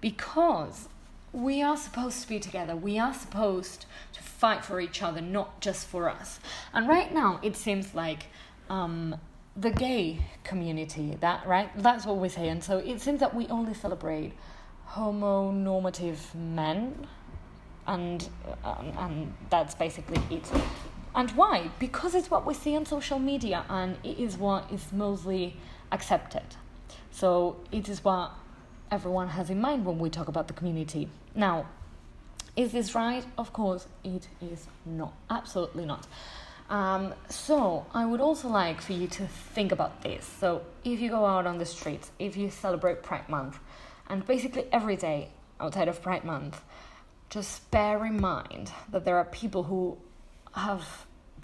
because 0.00 0.88
we 1.34 1.62
are 1.62 1.76
supposed 1.76 2.22
to 2.22 2.28
be 2.28 2.38
together. 2.38 2.76
We 2.76 2.98
are 2.98 3.12
supposed 3.12 3.86
to 4.12 4.22
fight 4.22 4.64
for 4.64 4.80
each 4.80 5.02
other 5.02 5.20
not 5.20 5.60
just 5.60 5.86
for 5.88 6.08
us. 6.08 6.38
And 6.72 6.88
right 6.88 7.12
now 7.12 7.40
it 7.42 7.56
seems 7.56 7.94
like 7.94 8.26
um, 8.70 9.16
the 9.56 9.70
gay 9.70 10.20
community 10.44 11.18
that 11.20 11.44
right? 11.46 11.70
That's 11.76 12.06
what 12.06 12.18
we 12.18 12.28
say 12.28 12.48
and 12.48 12.62
so 12.62 12.78
it 12.78 13.00
seems 13.00 13.20
that 13.20 13.34
we 13.34 13.48
only 13.48 13.74
celebrate 13.74 14.32
homonormative 14.90 16.34
men 16.34 17.06
and 17.86 18.28
um, 18.62 18.92
and 18.96 19.34
that's 19.50 19.74
basically 19.74 20.22
it. 20.30 20.48
And 21.16 21.30
why? 21.32 21.70
Because 21.80 22.14
it's 22.14 22.30
what 22.30 22.46
we 22.46 22.54
see 22.54 22.76
on 22.76 22.86
social 22.86 23.18
media 23.18 23.64
and 23.68 23.96
it 24.04 24.18
is 24.18 24.36
what 24.38 24.70
is 24.70 24.92
mostly 24.92 25.56
accepted. 25.90 26.56
So 27.10 27.56
it 27.72 27.88
is 27.88 28.02
what 28.04 28.32
everyone 28.94 29.26
has 29.26 29.50
in 29.50 29.60
mind 29.60 29.84
when 29.84 29.98
we 29.98 30.08
talk 30.08 30.28
about 30.28 30.46
the 30.46 30.54
community. 30.54 31.08
Now, 31.34 31.66
is 32.54 32.70
this 32.70 32.94
right? 32.94 33.24
Of 33.36 33.52
course, 33.52 33.88
it 34.04 34.28
is 34.40 34.68
not. 34.86 35.12
Absolutely 35.28 35.84
not. 35.84 36.06
Um, 36.70 37.12
so, 37.28 37.84
I 37.92 38.06
would 38.06 38.20
also 38.20 38.46
like 38.48 38.80
for 38.80 38.92
you 38.92 39.08
to 39.08 39.26
think 39.26 39.72
about 39.72 40.02
this. 40.02 40.24
So, 40.40 40.62
if 40.84 41.00
you 41.00 41.10
go 41.10 41.26
out 41.26 41.44
on 41.44 41.58
the 41.58 41.66
streets, 41.66 42.12
if 42.20 42.36
you 42.36 42.50
celebrate 42.50 43.02
Pride 43.02 43.28
Month, 43.28 43.58
and 44.08 44.24
basically 44.24 44.64
every 44.72 44.96
day 44.96 45.30
outside 45.58 45.88
of 45.88 46.00
Pride 46.00 46.24
Month, 46.24 46.62
just 47.30 47.68
bear 47.72 48.06
in 48.06 48.20
mind 48.20 48.70
that 48.92 49.04
there 49.04 49.16
are 49.16 49.24
people 49.24 49.64
who 49.64 49.98
have 50.54 50.86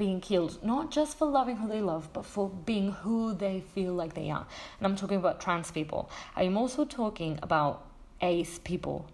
been 0.00 0.18
killed, 0.18 0.58
not 0.64 0.90
just 0.90 1.18
for 1.18 1.26
loving 1.28 1.56
who 1.56 1.68
they 1.68 1.82
love, 1.82 2.08
but 2.14 2.24
for 2.24 2.48
being 2.48 2.90
who 2.90 3.34
they 3.34 3.60
feel 3.74 3.92
like 3.92 4.14
they 4.14 4.30
are. 4.30 4.46
And 4.78 4.86
I'm 4.86 4.96
talking 4.96 5.18
about 5.18 5.42
trans 5.42 5.70
people. 5.70 6.10
I'm 6.34 6.56
also 6.56 6.86
talking 6.86 7.38
about 7.42 7.84
ace 8.22 8.58
people, 8.64 9.06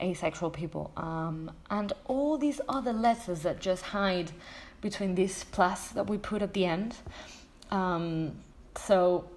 asexual 0.00 0.50
people, 0.50 0.92
um, 0.96 1.50
and 1.68 1.92
all 2.04 2.38
these 2.38 2.60
other 2.68 2.92
letters 2.92 3.40
that 3.42 3.60
just 3.60 3.82
hide 3.82 4.30
between 4.80 5.16
this 5.16 5.42
plus 5.42 5.88
that 5.88 6.06
we 6.08 6.16
put 6.16 6.42
at 6.42 6.54
the 6.54 6.64
end. 6.64 6.94
Um, 7.72 8.36
so 8.76 9.28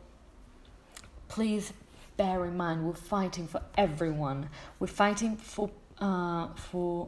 please 1.28 1.74
bear 2.18 2.46
in 2.46 2.56
mind 2.56 2.86
we're 2.86 2.94
fighting 2.94 3.48
for 3.48 3.64
everyone. 3.76 4.48
We're 4.78 4.96
fighting 5.06 5.38
for 5.38 5.72
uh, 6.00 6.50
for 6.56 7.08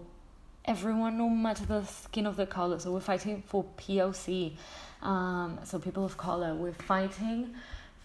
everyone, 0.66 1.18
no 1.18 1.30
matter 1.30 1.66
the 1.66 1.84
skin 1.86 2.26
of 2.26 2.36
the 2.36 2.46
color. 2.46 2.80
So 2.80 2.92
we're 2.92 3.00
fighting 3.00 3.44
for 3.46 3.64
POC, 3.78 4.54
um, 5.02 5.60
so 5.64 5.80
people 5.80 6.06
of 6.06 6.18
color. 6.18 6.54
We're 6.56 6.74
fighting 6.74 7.54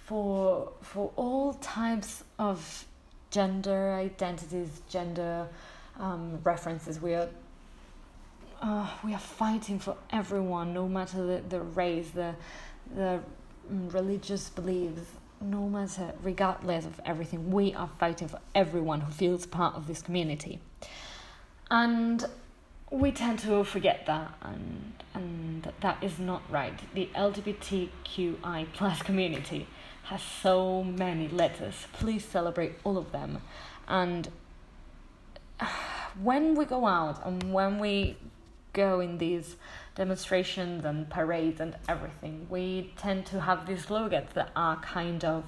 for 0.04 0.72
for 0.82 1.12
all 1.16 1.54
types 1.54 2.24
of 2.38 2.84
gender 3.30 3.92
identities, 3.94 4.82
gender 4.88 5.48
um, 5.98 6.38
references. 6.44 7.00
We 7.00 7.14
are 7.14 7.28
uh, 8.60 8.88
we 9.02 9.14
are 9.14 9.18
fighting 9.18 9.78
for 9.78 9.96
everyone, 10.10 10.74
no 10.74 10.88
matter 10.88 11.24
the, 11.24 11.42
the 11.48 11.60
race, 11.60 12.10
the 12.10 12.34
the 12.94 13.20
religious 13.70 14.50
beliefs, 14.50 15.00
no 15.40 15.68
matter 15.68 16.12
regardless 16.22 16.84
of 16.84 17.00
everything. 17.04 17.50
We 17.50 17.74
are 17.74 17.90
fighting 17.98 18.28
for 18.28 18.40
everyone 18.54 19.00
who 19.00 19.12
feels 19.12 19.46
part 19.46 19.76
of 19.76 19.86
this 19.86 20.02
community. 20.02 20.60
And 21.70 22.26
we 22.90 23.12
tend 23.12 23.38
to 23.38 23.62
forget 23.64 24.04
that 24.06 24.34
and 24.42 24.92
and 25.14 25.72
that 25.80 26.02
is 26.02 26.18
not 26.18 26.42
right. 26.50 26.78
The 26.94 27.08
lgbtqi 27.14 28.66
plus 28.72 29.02
community 29.02 29.66
has 30.04 30.22
so 30.22 30.82
many 30.82 31.28
letters. 31.28 31.86
Please 31.92 32.24
celebrate 32.24 32.74
all 32.84 32.96
of 32.98 33.12
them. 33.12 33.42
And 33.86 34.28
when 36.22 36.54
we 36.54 36.64
go 36.64 36.86
out 36.86 37.24
and 37.24 37.52
when 37.52 37.78
we 37.78 38.16
go 38.72 39.00
in 39.00 39.18
these 39.18 39.56
demonstrations 39.94 40.84
and 40.84 41.10
parades 41.10 41.60
and 41.60 41.74
everything 41.88 42.46
we 42.48 42.92
tend 42.96 43.26
to 43.26 43.40
have 43.40 43.66
these 43.66 43.84
slogans 43.84 44.30
that 44.34 44.50
are 44.54 44.76
kind 44.76 45.24
of 45.24 45.44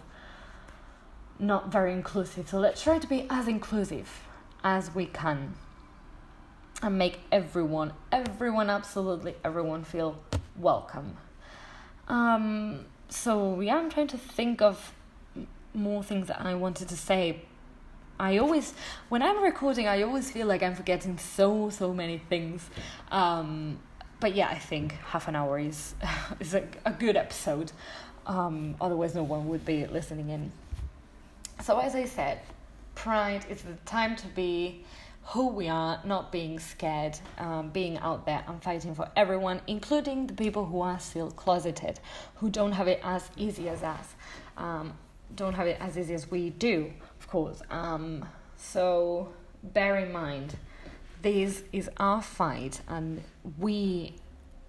not 1.39 1.71
very 1.73 1.93
inclusive. 1.93 2.49
So 2.49 2.59
let's 2.59 2.83
try 2.83 2.99
to 2.99 3.07
be 3.07 3.27
as 3.31 3.49
inclusive 3.49 4.09
as 4.63 4.95
we 4.95 5.07
can 5.07 5.55
and 6.83 6.99
make 6.99 7.21
everyone, 7.31 7.93
everyone, 8.11 8.69
absolutely 8.69 9.35
everyone 9.45 9.85
feel 9.85 10.19
welcome. 10.57 11.17
Um, 12.09 12.87
so 13.09 13.61
yeah, 13.61 13.77
I'm 13.77 13.89
trying 13.89 14.09
to 14.09 14.19
think 14.19 14.61
of 14.61 14.93
more 15.73 16.03
things 16.03 16.27
that 16.27 16.41
I 16.41 16.55
wanted 16.55 16.89
to 16.89 16.97
say. 16.97 17.43
I 18.19 18.39
always, 18.39 18.75
when 19.09 19.23
I'm 19.23 19.43
recording, 19.43 19.87
I 19.87 20.03
always 20.03 20.31
feel 20.31 20.47
like 20.47 20.63
I'm 20.63 20.75
forgetting 20.75 21.19
so 21.19 21.71
so 21.71 21.95
many 21.95 22.19
things. 22.19 22.69
Um, 23.11 23.79
but 24.21 24.35
yeah, 24.35 24.49
I 24.49 24.59
think 24.59 24.93
half 24.93 25.29
an 25.29 25.37
hour 25.37 25.59
is 25.59 25.95
is 26.41 26.55
a, 26.55 26.65
a 26.85 26.93
good 26.93 27.17
episode. 27.17 27.73
Um, 28.27 28.77
otherwise, 28.81 29.15
no 29.15 29.23
one 29.23 29.49
would 29.49 29.65
be 29.65 29.87
listening 29.87 30.31
in. 30.31 30.53
So 31.63 31.79
as 31.79 31.95
I 31.95 32.07
said, 32.07 32.41
Pride 32.95 33.47
is 33.49 33.63
the 33.63 33.75
time 33.85 34.17
to 34.17 34.27
be 34.29 34.85
who 35.25 35.49
we 35.49 35.69
are, 35.69 36.01
not 36.05 36.33
being 36.33 36.59
scared, 36.59 37.19
um, 37.39 37.71
being 37.71 37.97
out 37.99 38.27
there 38.27 38.45
and 38.47 38.63
fighting 38.63 38.95
for 38.95 39.09
everyone, 39.17 39.61
including 39.67 40.27
the 40.27 40.35
people 40.35 40.65
who 40.65 40.81
are 40.81 40.99
still 40.99 41.31
closeted, 41.31 42.01
who 42.37 42.51
don't 42.51 42.73
have 42.73 42.89
it 42.89 43.01
as 43.03 43.31
easy 43.37 43.69
as 43.69 43.83
us, 43.83 44.15
um, 44.57 44.93
don't 45.35 45.55
have 45.55 45.67
it 45.67 45.79
as 45.81 45.97
easy 45.97 46.15
as 46.15 46.31
we 46.31 46.51
do, 46.51 46.93
of 47.21 47.29
course. 47.29 47.63
Um, 47.71 48.25
so 48.57 49.33
bear 49.63 49.97
in 49.97 50.13
mind, 50.13 50.57
this 51.23 51.63
is 51.73 51.89
our 51.99 52.21
fight, 52.21 52.81
and 52.89 53.23
we 53.59 54.17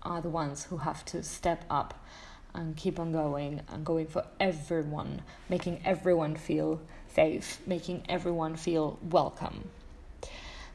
are 0.04 0.22
the 0.22 0.30
ones 0.30 0.66
who 0.66 0.78
have 0.78 1.04
to 1.06 1.24
step 1.24 1.66
up 1.70 2.06
and 2.54 2.78
keep 2.78 3.00
on 3.00 3.12
going 3.12 3.62
and 3.70 3.84
going 3.84 4.06
for 4.06 4.24
everyone, 4.40 5.24
making 5.50 5.82
everyone 5.84 6.36
feel 6.36 6.80
safe, 7.08 7.60
making 7.66 8.04
everyone 8.08 8.56
feel 8.56 9.00
welcome. 9.10 9.70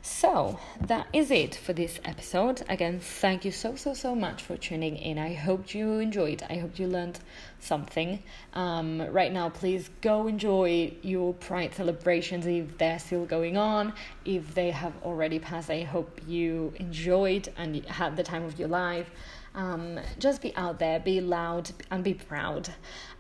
So 0.01 0.59
that 0.81 1.09
is 1.13 1.31
it 1.31 1.55
for 1.55 1.73
this 1.73 1.99
episode. 2.05 2.63
Again, 2.69 3.01
thank 3.01 3.45
you 3.45 3.51
so 3.51 3.75
so 3.75 3.95
so 3.95 4.15
much 4.15 4.43
for 4.43 4.57
tuning 4.57 4.97
in. 4.97 5.19
I 5.19 5.35
hope 5.35 5.75
you 5.75 5.99
enjoyed. 5.99 6.43
I 6.49 6.57
hope 6.57 6.79
you 6.79 6.87
learned 6.87 7.19
something. 7.59 8.23
Um, 8.55 9.03
right 9.11 9.33
now, 9.33 9.49
please 9.49 9.91
go 10.01 10.29
enjoy 10.29 10.93
your 11.03 11.35
Pride 11.35 11.75
celebrations 11.75 12.47
if 12.47 12.79
they're 12.79 13.01
still 13.01 13.27
going 13.27 13.57
on. 13.57 13.93
If 14.25 14.55
they 14.55 14.71
have 14.71 14.95
already 15.03 15.41
passed, 15.41 15.69
I 15.71 15.83
hope 15.83 16.21
you 16.27 16.73
enjoyed 16.77 17.49
and 17.57 17.85
had 17.87 18.17
the 18.17 18.23
time 18.23 18.45
of 18.45 18.59
your 18.59 18.69
life. 18.69 19.11
Um, 19.55 19.99
just 20.19 20.41
be 20.41 20.55
out 20.57 20.79
there, 20.79 21.01
be 21.01 21.21
loud, 21.21 21.71
and 21.91 22.05
be 22.05 22.15
proud. 22.15 22.73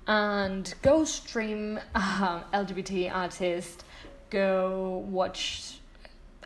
And 0.06 0.72
go 0.82 1.04
stream 1.04 1.80
um, 1.94 2.44
LGBT 2.54 3.12
artists. 3.12 3.84
Go 4.30 5.04
watch 5.08 5.77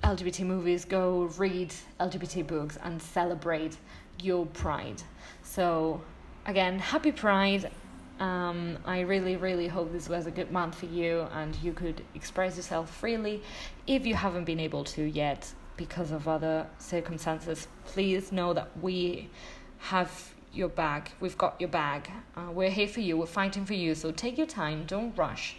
LGBT 0.03 0.45
movies, 0.45 0.85
go 0.85 1.31
read 1.39 1.73
LGBT 2.01 2.47
books 2.47 2.79
and 2.83 3.01
celebrate 3.01 3.77
your 4.21 4.47
pride. 4.47 5.03
So, 5.43 6.01
again, 6.47 6.79
happy 6.79 7.13
pride. 7.13 7.71
Um, 8.19 8.79
I 8.85 9.01
really, 9.01 9.37
really 9.37 9.69
hope 9.69 9.93
this 9.93 10.09
was 10.09 10.27
a 10.27 10.31
good 10.31 10.51
month 10.51 10.75
for 10.75 10.87
you 10.87 11.27
and 11.33 11.57
you 11.57 11.73
could 11.73 12.03
express 12.15 12.57
yourself 12.57 12.91
freely. 12.91 13.43
If 13.87 14.07
you 14.07 14.15
haven't 14.15 14.45
been 14.45 14.61
able 14.61 14.85
to 14.85 15.03
yet 15.03 15.53
because 15.77 16.11
of 16.11 16.29
other 16.29 16.67
circumstances, 16.79 17.69
please 17.85 18.33
know 18.33 18.53
that 18.55 18.71
we 18.81 19.31
have 19.79 20.35
your 20.53 20.69
back. 20.69 21.13
We've 21.21 21.39
got 21.39 21.61
your 21.61 21.71
back. 21.71 22.11
Uh, 22.37 22.51
we're 22.53 22.71
here 22.71 22.89
for 22.89 23.01
you. 23.01 23.17
We're 23.17 23.27
fighting 23.27 23.65
for 23.65 23.75
you. 23.75 23.95
So 23.95 24.11
take 24.11 24.37
your 24.37 24.47
time. 24.47 24.85
Don't 24.87 25.17
rush. 25.17 25.57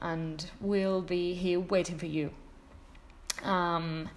And 0.00 0.44
we'll 0.60 1.02
be 1.02 1.34
here 1.34 1.60
waiting 1.60 1.98
for 1.98 2.06
you. 2.06 2.32
Um, 3.42 4.08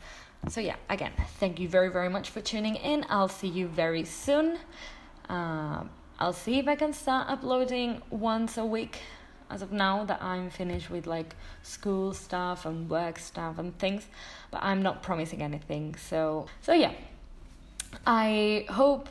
so, 0.48 0.62
yeah, 0.62 0.76
again, 0.90 1.12
thank 1.40 1.60
you 1.60 1.68
very, 1.68 1.90
very 1.90 2.10
much 2.10 2.30
for 2.30 2.42
tuning 2.42 2.76
in. 2.76 3.06
I'll 3.10 3.28
see 3.28 3.48
you 3.48 3.68
very 3.68 4.04
soon. 4.06 4.58
Uh, 5.30 5.84
I'll 6.20 6.34
see 6.34 6.60
if 6.60 6.68
I 6.68 6.76
can 6.76 6.94
start 6.94 7.30
uploading 7.30 8.02
once 8.10 8.58
a 8.58 8.66
week 8.66 9.00
as 9.50 9.62
of 9.62 9.72
now 9.72 10.06
that 10.06 10.22
I'm 10.22 10.50
finished 10.50 10.90
with 10.90 11.08
like 11.08 11.36
school 11.62 12.14
stuff 12.14 12.66
and 12.66 12.90
work 12.90 13.20
stuff 13.20 13.60
and 13.60 13.78
things, 13.78 14.08
but 14.52 14.64
I'm 14.64 14.82
not 14.82 15.04
promising 15.04 15.42
anything. 15.42 15.96
So, 15.96 16.48
so 16.62 16.74
yeah. 16.74 16.94
I 18.06 18.66
hope 18.70 19.10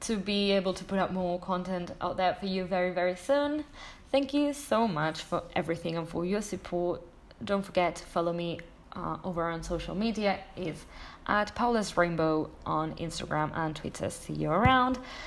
to 0.00 0.16
be 0.16 0.52
able 0.52 0.72
to 0.74 0.84
put 0.84 0.98
up 0.98 1.12
more 1.12 1.38
content 1.38 1.92
out 2.00 2.16
there 2.16 2.34
for 2.34 2.46
you 2.46 2.64
very, 2.64 2.92
very 2.92 3.16
soon. 3.16 3.64
Thank 4.10 4.32
you 4.34 4.52
so 4.52 4.88
much 4.88 5.20
for 5.22 5.42
everything 5.54 5.96
and 5.96 6.08
for 6.08 6.24
your 6.24 6.42
support. 6.42 7.02
Don't 7.44 7.64
forget 7.64 7.96
to 7.96 8.04
follow 8.04 8.32
me 8.32 8.60
uh, 8.94 9.18
over 9.24 9.48
on 9.48 9.62
social 9.62 9.94
media 9.94 10.40
is 10.56 10.84
at 11.26 11.54
Paula's 11.54 11.96
Rainbow 11.96 12.50
on 12.66 12.94
Instagram 12.94 13.50
and 13.54 13.74
Twitter. 13.76 14.10
See 14.10 14.32
you 14.32 14.50
around. 14.50 14.98